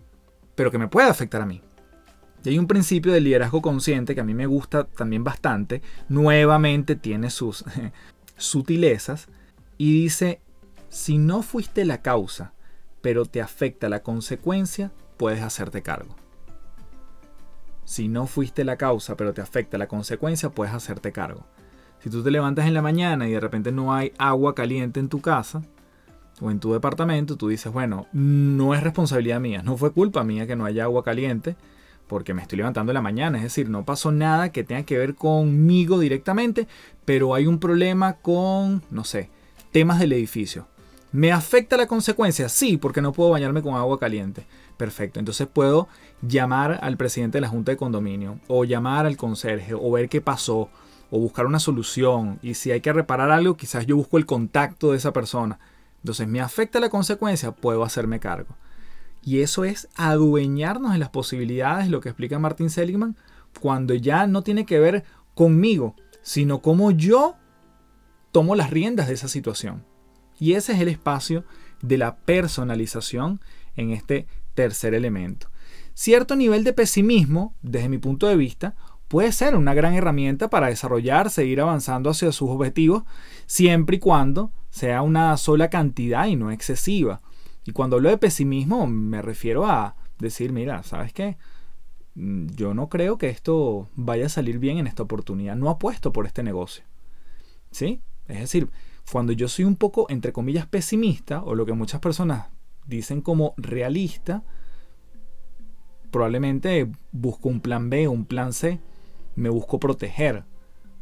pero 0.54 0.70
que 0.70 0.78
me 0.78 0.88
puede 0.88 1.08
afectar 1.08 1.40
a 1.40 1.46
mí. 1.46 1.62
Y 2.44 2.50
hay 2.50 2.58
un 2.58 2.66
principio 2.66 3.12
del 3.12 3.24
liderazgo 3.24 3.62
consciente 3.62 4.14
que 4.14 4.20
a 4.20 4.24
mí 4.24 4.34
me 4.34 4.46
gusta 4.46 4.84
también 4.84 5.24
bastante. 5.24 5.80
Nuevamente 6.08 6.94
tiene 6.94 7.30
sus, 7.30 7.64
sutilezas 8.36 9.28
y 9.78 10.02
dice, 10.02 10.40
si 10.90 11.16
no 11.16 11.42
fuiste 11.42 11.84
la 11.86 12.02
causa, 12.02 12.52
pero 13.00 13.24
te 13.24 13.40
afecta 13.40 13.88
la 13.88 14.02
consecuencia, 14.02 14.92
puedes 15.16 15.42
hacerte 15.42 15.82
cargo. 15.82 16.14
Si 17.84 18.08
no 18.08 18.26
fuiste 18.26 18.64
la 18.64 18.76
causa, 18.76 19.16
pero 19.16 19.34
te 19.34 19.40
afecta 19.40 19.78
la 19.78 19.88
consecuencia, 19.88 20.50
puedes 20.50 20.74
hacerte 20.74 21.12
cargo. 21.12 21.46
Si 22.04 22.10
tú 22.10 22.22
te 22.22 22.30
levantas 22.30 22.66
en 22.66 22.74
la 22.74 22.82
mañana 22.82 23.26
y 23.26 23.32
de 23.32 23.40
repente 23.40 23.72
no 23.72 23.94
hay 23.94 24.12
agua 24.18 24.54
caliente 24.54 25.00
en 25.00 25.08
tu 25.08 25.22
casa 25.22 25.62
o 26.38 26.50
en 26.50 26.60
tu 26.60 26.74
departamento, 26.74 27.36
tú 27.36 27.48
dices, 27.48 27.72
bueno, 27.72 28.08
no 28.12 28.74
es 28.74 28.82
responsabilidad 28.82 29.40
mía, 29.40 29.62
no 29.62 29.78
fue 29.78 29.90
culpa 29.90 30.22
mía 30.22 30.46
que 30.46 30.54
no 30.54 30.66
haya 30.66 30.84
agua 30.84 31.02
caliente, 31.02 31.56
porque 32.06 32.34
me 32.34 32.42
estoy 32.42 32.58
levantando 32.58 32.92
en 32.92 32.96
la 32.96 33.00
mañana, 33.00 33.38
es 33.38 33.44
decir, 33.44 33.70
no 33.70 33.86
pasó 33.86 34.12
nada 34.12 34.52
que 34.52 34.64
tenga 34.64 34.82
que 34.82 34.98
ver 34.98 35.14
conmigo 35.14 35.98
directamente, 35.98 36.68
pero 37.06 37.34
hay 37.34 37.46
un 37.46 37.58
problema 37.58 38.16
con, 38.16 38.82
no 38.90 39.04
sé, 39.04 39.30
temas 39.72 39.98
del 39.98 40.12
edificio. 40.12 40.68
¿Me 41.10 41.32
afecta 41.32 41.78
la 41.78 41.86
consecuencia? 41.86 42.50
Sí, 42.50 42.76
porque 42.76 43.00
no 43.00 43.14
puedo 43.14 43.30
bañarme 43.30 43.62
con 43.62 43.76
agua 43.76 43.98
caliente. 43.98 44.44
Perfecto, 44.76 45.20
entonces 45.20 45.46
puedo 45.50 45.88
llamar 46.20 46.80
al 46.82 46.98
presidente 46.98 47.38
de 47.38 47.42
la 47.42 47.48
junta 47.48 47.72
de 47.72 47.78
condominio, 47.78 48.40
o 48.46 48.66
llamar 48.66 49.06
al 49.06 49.16
conserje, 49.16 49.72
o 49.72 49.90
ver 49.90 50.10
qué 50.10 50.20
pasó, 50.20 50.68
o 51.14 51.20
buscar 51.20 51.46
una 51.46 51.60
solución. 51.60 52.40
Y 52.42 52.54
si 52.54 52.72
hay 52.72 52.80
que 52.80 52.92
reparar 52.92 53.30
algo, 53.30 53.56
quizás 53.56 53.86
yo 53.86 53.96
busco 53.96 54.18
el 54.18 54.26
contacto 54.26 54.90
de 54.90 54.96
esa 54.96 55.12
persona. 55.12 55.60
Entonces, 55.98 56.26
¿me 56.26 56.40
afecta 56.40 56.80
la 56.80 56.90
consecuencia? 56.90 57.52
Puedo 57.52 57.84
hacerme 57.84 58.18
cargo. 58.18 58.56
Y 59.22 59.38
eso 59.38 59.64
es 59.64 59.88
adueñarnos 59.94 60.92
de 60.92 60.98
las 60.98 61.10
posibilidades, 61.10 61.88
lo 61.88 62.00
que 62.00 62.08
explica 62.08 62.40
Martin 62.40 62.68
Seligman, 62.68 63.16
cuando 63.60 63.94
ya 63.94 64.26
no 64.26 64.42
tiene 64.42 64.66
que 64.66 64.80
ver 64.80 65.04
conmigo, 65.36 65.94
sino 66.22 66.60
cómo 66.60 66.90
yo 66.90 67.36
tomo 68.32 68.56
las 68.56 68.70
riendas 68.70 69.06
de 69.06 69.14
esa 69.14 69.28
situación. 69.28 69.84
Y 70.40 70.54
ese 70.54 70.72
es 70.72 70.80
el 70.80 70.88
espacio 70.88 71.44
de 71.80 71.96
la 71.96 72.16
personalización 72.16 73.40
en 73.76 73.92
este 73.92 74.26
tercer 74.54 74.94
elemento. 74.94 75.46
Cierto 75.94 76.34
nivel 76.34 76.64
de 76.64 76.72
pesimismo, 76.72 77.54
desde 77.62 77.88
mi 77.88 77.98
punto 77.98 78.26
de 78.26 78.36
vista, 78.36 78.74
puede 79.14 79.30
ser 79.30 79.54
una 79.54 79.74
gran 79.74 79.94
herramienta 79.94 80.50
para 80.50 80.66
desarrollar, 80.66 81.30
seguir 81.30 81.60
avanzando 81.60 82.10
hacia 82.10 82.32
sus 82.32 82.50
objetivos, 82.50 83.04
siempre 83.46 83.98
y 83.98 84.00
cuando 84.00 84.50
sea 84.70 85.02
una 85.02 85.36
sola 85.36 85.70
cantidad 85.70 86.26
y 86.26 86.34
no 86.34 86.50
excesiva. 86.50 87.22
Y 87.64 87.70
cuando 87.70 87.94
hablo 87.94 88.08
de 88.08 88.18
pesimismo 88.18 88.88
me 88.88 89.22
refiero 89.22 89.66
a 89.66 89.94
decir, 90.18 90.50
mira, 90.52 90.82
¿sabes 90.82 91.12
qué? 91.12 91.36
mm, 92.16 92.46
yo 92.56 92.74
no 92.74 92.88
creo 92.88 93.16
que 93.16 93.28
esto 93.28 93.88
vaya 93.94 94.26
a 94.26 94.28
salir 94.28 94.58
bien 94.58 94.78
en 94.78 94.88
esta 94.88 95.04
oportunidad. 95.04 95.54
No 95.54 95.70
apuesto 95.70 96.12
por 96.12 96.26
este 96.26 96.42
negocio. 96.42 96.82
¿Sí? 97.70 98.02
Es 98.26 98.40
decir, 98.40 98.68
cuando 99.12 99.32
yo 99.32 99.46
soy 99.46 99.64
un 99.64 99.76
poco, 99.76 100.06
entre 100.08 100.32
comillas, 100.32 100.66
pesimista, 100.66 101.40
o 101.44 101.54
lo 101.54 101.64
que 101.66 101.72
muchas 101.72 102.00
personas 102.00 102.48
dicen 102.84 103.20
como 103.20 103.54
realista, 103.58 104.42
probablemente 106.10 106.90
busco 107.12 107.48
un 107.48 107.60
plan 107.60 107.90
B 107.90 108.08
un 108.08 108.24
plan 108.24 108.52
C, 108.52 108.80
me 109.36 109.48
busco 109.48 109.78
proteger, 109.78 110.44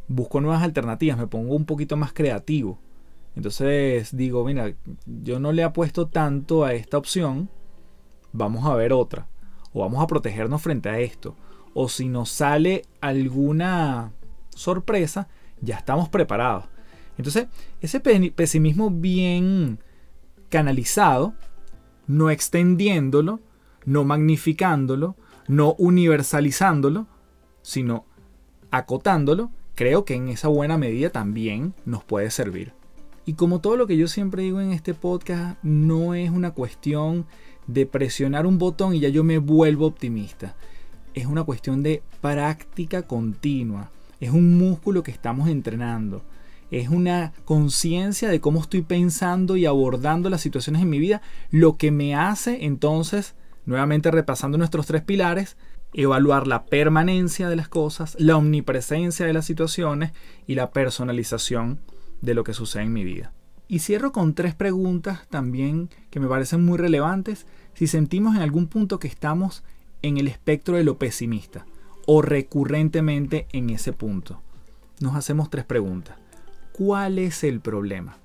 busco 0.08 0.40
nuevas 0.40 0.62
alternativas, 0.62 1.18
me 1.18 1.26
pongo 1.26 1.54
un 1.54 1.64
poquito 1.64 1.96
más 1.96 2.12
creativo. 2.12 2.78
Entonces 3.34 4.14
digo, 4.16 4.44
mira, 4.44 4.74
yo 5.06 5.40
no 5.40 5.52
le 5.52 5.64
apuesto 5.64 6.08
tanto 6.08 6.64
a 6.64 6.74
esta 6.74 6.98
opción, 6.98 7.48
vamos 8.32 8.66
a 8.66 8.74
ver 8.74 8.92
otra, 8.92 9.28
o 9.72 9.80
vamos 9.80 10.02
a 10.02 10.06
protegernos 10.06 10.60
frente 10.60 10.88
a 10.88 10.98
esto, 10.98 11.36
o 11.74 11.88
si 11.88 12.08
nos 12.08 12.30
sale 12.30 12.84
alguna 13.00 14.12
sorpresa, 14.50 15.28
ya 15.60 15.76
estamos 15.76 16.08
preparados. 16.08 16.64
Entonces, 17.16 17.46
ese 17.80 18.00
pesimismo 18.00 18.90
bien 18.90 19.78
canalizado, 20.48 21.34
no 22.06 22.30
extendiéndolo, 22.30 23.40
no 23.84 24.04
magnificándolo, 24.04 25.16
no 25.48 25.74
universalizándolo, 25.74 27.06
sino 27.62 28.06
acotándolo, 28.72 29.50
creo 29.76 30.04
que 30.04 30.14
en 30.14 30.28
esa 30.28 30.48
buena 30.48 30.76
medida 30.76 31.10
también 31.10 31.74
nos 31.84 32.02
puede 32.02 32.32
servir. 32.32 32.72
Y 33.24 33.34
como 33.34 33.60
todo 33.60 33.76
lo 33.76 33.86
que 33.86 33.96
yo 33.96 34.08
siempre 34.08 34.42
digo 34.42 34.60
en 34.60 34.72
este 34.72 34.94
podcast, 34.94 35.62
no 35.62 36.14
es 36.14 36.30
una 36.30 36.50
cuestión 36.50 37.26
de 37.68 37.86
presionar 37.86 38.46
un 38.46 38.58
botón 38.58 38.96
y 38.96 39.00
ya 39.00 39.08
yo 39.08 39.22
me 39.22 39.38
vuelvo 39.38 39.86
optimista. 39.86 40.56
Es 41.14 41.26
una 41.26 41.44
cuestión 41.44 41.84
de 41.84 42.02
práctica 42.20 43.02
continua. 43.02 43.92
Es 44.18 44.30
un 44.30 44.58
músculo 44.58 45.04
que 45.04 45.12
estamos 45.12 45.48
entrenando 45.48 46.22
es 46.72 46.88
una 46.88 47.34
conciencia 47.44 48.30
de 48.30 48.40
cómo 48.40 48.60
estoy 48.60 48.80
pensando 48.80 49.56
y 49.58 49.66
abordando 49.66 50.30
las 50.30 50.40
situaciones 50.40 50.80
en 50.80 50.88
mi 50.88 50.98
vida, 50.98 51.20
lo 51.50 51.76
que 51.76 51.90
me 51.90 52.14
hace 52.14 52.64
entonces, 52.64 53.34
nuevamente 53.66 54.10
repasando 54.10 54.56
nuestros 54.56 54.86
tres 54.86 55.02
pilares, 55.02 55.58
evaluar 55.94 56.46
la 56.46 56.64
permanencia 56.66 57.48
de 57.48 57.56
las 57.56 57.68
cosas, 57.68 58.16
la 58.18 58.36
omnipresencia 58.36 59.26
de 59.26 59.32
las 59.32 59.44
situaciones 59.44 60.12
y 60.46 60.54
la 60.54 60.70
personalización 60.70 61.80
de 62.20 62.34
lo 62.34 62.44
que 62.44 62.54
sucede 62.54 62.84
en 62.84 62.92
mi 62.92 63.04
vida. 63.04 63.32
Y 63.68 63.80
cierro 63.80 64.12
con 64.12 64.34
tres 64.34 64.54
preguntas 64.54 65.26
también 65.28 65.90
que 66.10 66.20
me 66.20 66.28
parecen 66.28 66.64
muy 66.64 66.78
relevantes 66.78 67.46
si 67.74 67.86
sentimos 67.86 68.36
en 68.36 68.42
algún 68.42 68.66
punto 68.66 68.98
que 68.98 69.08
estamos 69.08 69.64
en 70.02 70.18
el 70.18 70.28
espectro 70.28 70.76
de 70.76 70.84
lo 70.84 70.98
pesimista 70.98 71.64
o 72.06 72.22
recurrentemente 72.22 73.46
en 73.52 73.70
ese 73.70 73.92
punto. 73.92 74.42
Nos 75.00 75.14
hacemos 75.14 75.50
tres 75.50 75.64
preguntas. 75.64 76.16
¿Cuál 76.72 77.18
es 77.18 77.44
el 77.44 77.60
problema? 77.60 78.18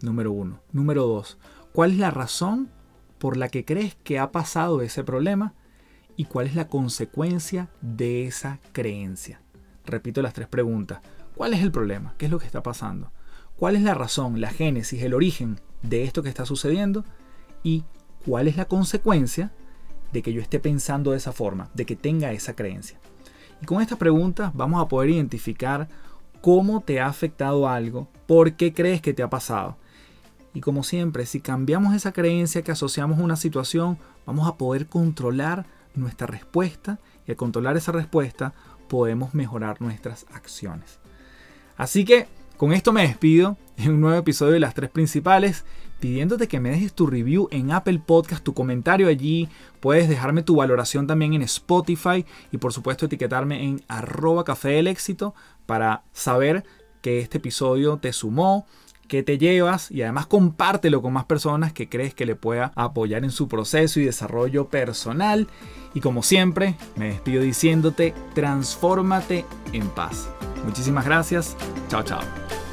Número 0.00 0.32
uno. 0.32 0.60
Número 0.72 1.06
dos. 1.06 1.38
¿Cuál 1.72 1.92
es 1.92 1.98
la 1.98 2.10
razón 2.10 2.70
por 3.18 3.36
la 3.36 3.48
que 3.48 3.64
crees 3.64 3.96
que 3.96 4.18
ha 4.18 4.30
pasado 4.30 4.80
ese 4.82 5.02
problema? 5.02 5.54
¿Y 6.16 6.26
cuál 6.26 6.46
es 6.46 6.54
la 6.54 6.68
consecuencia 6.68 7.68
de 7.80 8.26
esa 8.26 8.60
creencia? 8.72 9.40
Repito 9.84 10.22
las 10.22 10.32
tres 10.32 10.48
preguntas. 10.48 11.00
¿Cuál 11.34 11.54
es 11.54 11.62
el 11.62 11.72
problema? 11.72 12.14
¿Qué 12.18 12.26
es 12.26 12.30
lo 12.30 12.38
que 12.38 12.46
está 12.46 12.62
pasando? 12.62 13.10
¿Cuál 13.56 13.76
es 13.76 13.82
la 13.82 13.94
razón, 13.94 14.40
la 14.40 14.50
génesis, 14.50 15.02
el 15.02 15.14
origen 15.14 15.60
de 15.82 16.04
esto 16.04 16.22
que 16.22 16.28
está 16.28 16.46
sucediendo? 16.46 17.04
¿Y 17.62 17.84
cuál 18.24 18.46
es 18.46 18.56
la 18.56 18.66
consecuencia 18.66 19.52
de 20.12 20.22
que 20.22 20.32
yo 20.32 20.40
esté 20.40 20.60
pensando 20.60 21.10
de 21.10 21.16
esa 21.16 21.32
forma, 21.32 21.68
de 21.74 21.84
que 21.84 21.96
tenga 21.96 22.32
esa 22.32 22.54
creencia? 22.54 22.98
Y 23.60 23.66
con 23.66 23.82
estas 23.82 23.98
preguntas 23.98 24.52
vamos 24.54 24.80
a 24.80 24.88
poder 24.88 25.10
identificar 25.10 25.88
cómo 26.40 26.80
te 26.80 27.00
ha 27.00 27.06
afectado 27.06 27.68
algo, 27.68 28.08
por 28.26 28.52
qué 28.52 28.72
crees 28.72 29.00
que 29.00 29.14
te 29.14 29.22
ha 29.22 29.30
pasado. 29.30 29.78
Y 30.52 30.60
como 30.60 30.84
siempre, 30.84 31.26
si 31.26 31.40
cambiamos 31.40 31.94
esa 31.94 32.12
creencia 32.12 32.62
que 32.62 32.70
asociamos 32.70 33.18
a 33.18 33.22
una 33.22 33.36
situación, 33.36 33.98
vamos 34.24 34.46
a 34.46 34.56
poder 34.56 34.86
controlar 34.86 35.66
nuestra 35.94 36.26
respuesta 36.26 36.98
y 37.26 37.30
al 37.30 37.36
controlar 37.36 37.76
esa 37.76 37.92
respuesta 37.92 38.52
podemos 38.88 39.34
mejorar 39.34 39.80
nuestras 39.80 40.26
acciones. 40.32 40.98
Así 41.76 42.04
que 42.04 42.28
con 42.56 42.72
esto 42.72 42.92
me 42.92 43.02
despido 43.02 43.56
en 43.76 43.92
un 43.92 44.00
nuevo 44.00 44.18
episodio 44.18 44.52
de 44.52 44.60
las 44.60 44.74
tres 44.74 44.90
principales 44.90 45.64
pidiéndote 46.00 46.48
que 46.48 46.60
me 46.60 46.70
dejes 46.70 46.92
tu 46.92 47.06
review 47.06 47.48
en 47.50 47.72
Apple 47.72 47.98
Podcast, 48.04 48.44
tu 48.44 48.52
comentario 48.52 49.08
allí, 49.08 49.48
puedes 49.80 50.08
dejarme 50.08 50.42
tu 50.42 50.56
valoración 50.56 51.06
también 51.06 51.32
en 51.32 51.42
Spotify 51.42 52.26
y 52.52 52.58
por 52.58 52.72
supuesto 52.72 53.06
etiquetarme 53.06 53.64
en 53.64 53.82
arroba 53.88 54.44
café 54.44 54.70
del 54.70 54.86
éxito 54.86 55.34
para 55.64 56.02
saber 56.12 56.64
que 57.00 57.20
este 57.20 57.38
episodio 57.38 57.96
te 57.96 58.12
sumó, 58.12 58.66
que 59.08 59.22
te 59.22 59.38
llevas 59.38 59.90
y 59.90 60.02
además 60.02 60.26
compártelo 60.26 61.02
con 61.02 61.12
más 61.12 61.24
personas 61.24 61.72
que 61.72 61.88
crees 61.88 62.14
que 62.14 62.26
le 62.26 62.36
pueda 62.36 62.72
apoyar 62.74 63.24
en 63.24 63.30
su 63.30 63.48
proceso 63.48 64.00
y 64.00 64.04
desarrollo 64.04 64.68
personal. 64.68 65.48
Y 65.94 66.00
como 66.00 66.22
siempre, 66.22 66.74
me 66.96 67.08
despido 67.08 67.42
diciéndote, 67.42 68.14
transfórmate 68.34 69.44
en 69.72 69.88
paz. 69.88 70.28
Muchísimas 70.64 71.04
gracias. 71.04 71.56
Chao, 71.88 72.02
chao. 72.02 72.63